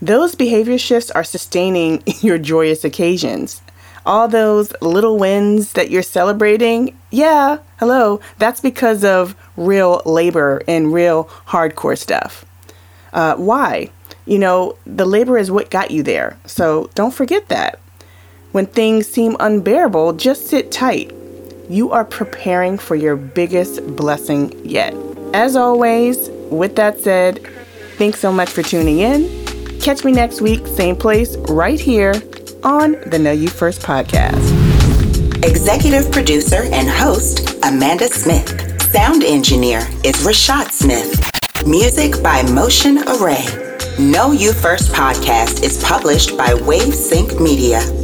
those 0.00 0.34
behavior 0.34 0.78
shifts 0.78 1.10
are 1.12 1.22
sustaining 1.22 2.02
your 2.20 2.38
joyous 2.38 2.84
occasions 2.84 3.60
all 4.04 4.28
those 4.28 4.72
little 4.80 5.16
wins 5.18 5.72
that 5.72 5.90
you're 5.90 6.02
celebrating, 6.02 6.98
yeah, 7.10 7.58
hello, 7.78 8.20
that's 8.38 8.60
because 8.60 9.04
of 9.04 9.36
real 9.56 10.02
labor 10.04 10.62
and 10.66 10.92
real 10.92 11.24
hardcore 11.46 11.98
stuff. 11.98 12.44
Uh, 13.12 13.36
why? 13.36 13.90
You 14.26 14.38
know, 14.38 14.76
the 14.86 15.04
labor 15.04 15.38
is 15.38 15.50
what 15.50 15.70
got 15.70 15.90
you 15.90 16.02
there. 16.02 16.38
So 16.46 16.90
don't 16.94 17.14
forget 17.14 17.48
that. 17.48 17.80
When 18.52 18.66
things 18.66 19.08
seem 19.08 19.36
unbearable, 19.40 20.12
just 20.14 20.46
sit 20.46 20.70
tight. 20.70 21.12
You 21.68 21.90
are 21.90 22.04
preparing 22.04 22.78
for 22.78 22.94
your 22.94 23.16
biggest 23.16 23.96
blessing 23.96 24.52
yet. 24.64 24.94
As 25.32 25.56
always, 25.56 26.28
with 26.50 26.76
that 26.76 26.98
said, 27.00 27.46
thanks 27.96 28.20
so 28.20 28.30
much 28.30 28.50
for 28.50 28.62
tuning 28.62 28.98
in. 28.98 29.80
Catch 29.80 30.04
me 30.04 30.12
next 30.12 30.40
week, 30.40 30.66
same 30.66 30.94
place, 30.94 31.36
right 31.48 31.80
here 31.80 32.14
on 32.62 32.92
the 33.06 33.18
Know 33.18 33.32
You 33.32 33.48
First 33.48 33.80
podcast. 33.80 34.38
Executive 35.44 36.12
producer 36.12 36.62
and 36.72 36.88
host 36.88 37.58
Amanda 37.64 38.06
Smith. 38.06 38.80
Sound 38.92 39.24
engineer 39.24 39.78
is 40.04 40.14
Rashad 40.26 40.70
Smith. 40.70 41.20
Music 41.66 42.22
by 42.22 42.42
Motion 42.52 42.98
Array. 43.08 43.61
Know 43.98 44.32
You 44.32 44.54
First 44.54 44.90
podcast 44.92 45.62
is 45.62 45.82
published 45.84 46.36
by 46.38 46.54
WaveSync 46.54 47.38
Media. 47.38 48.01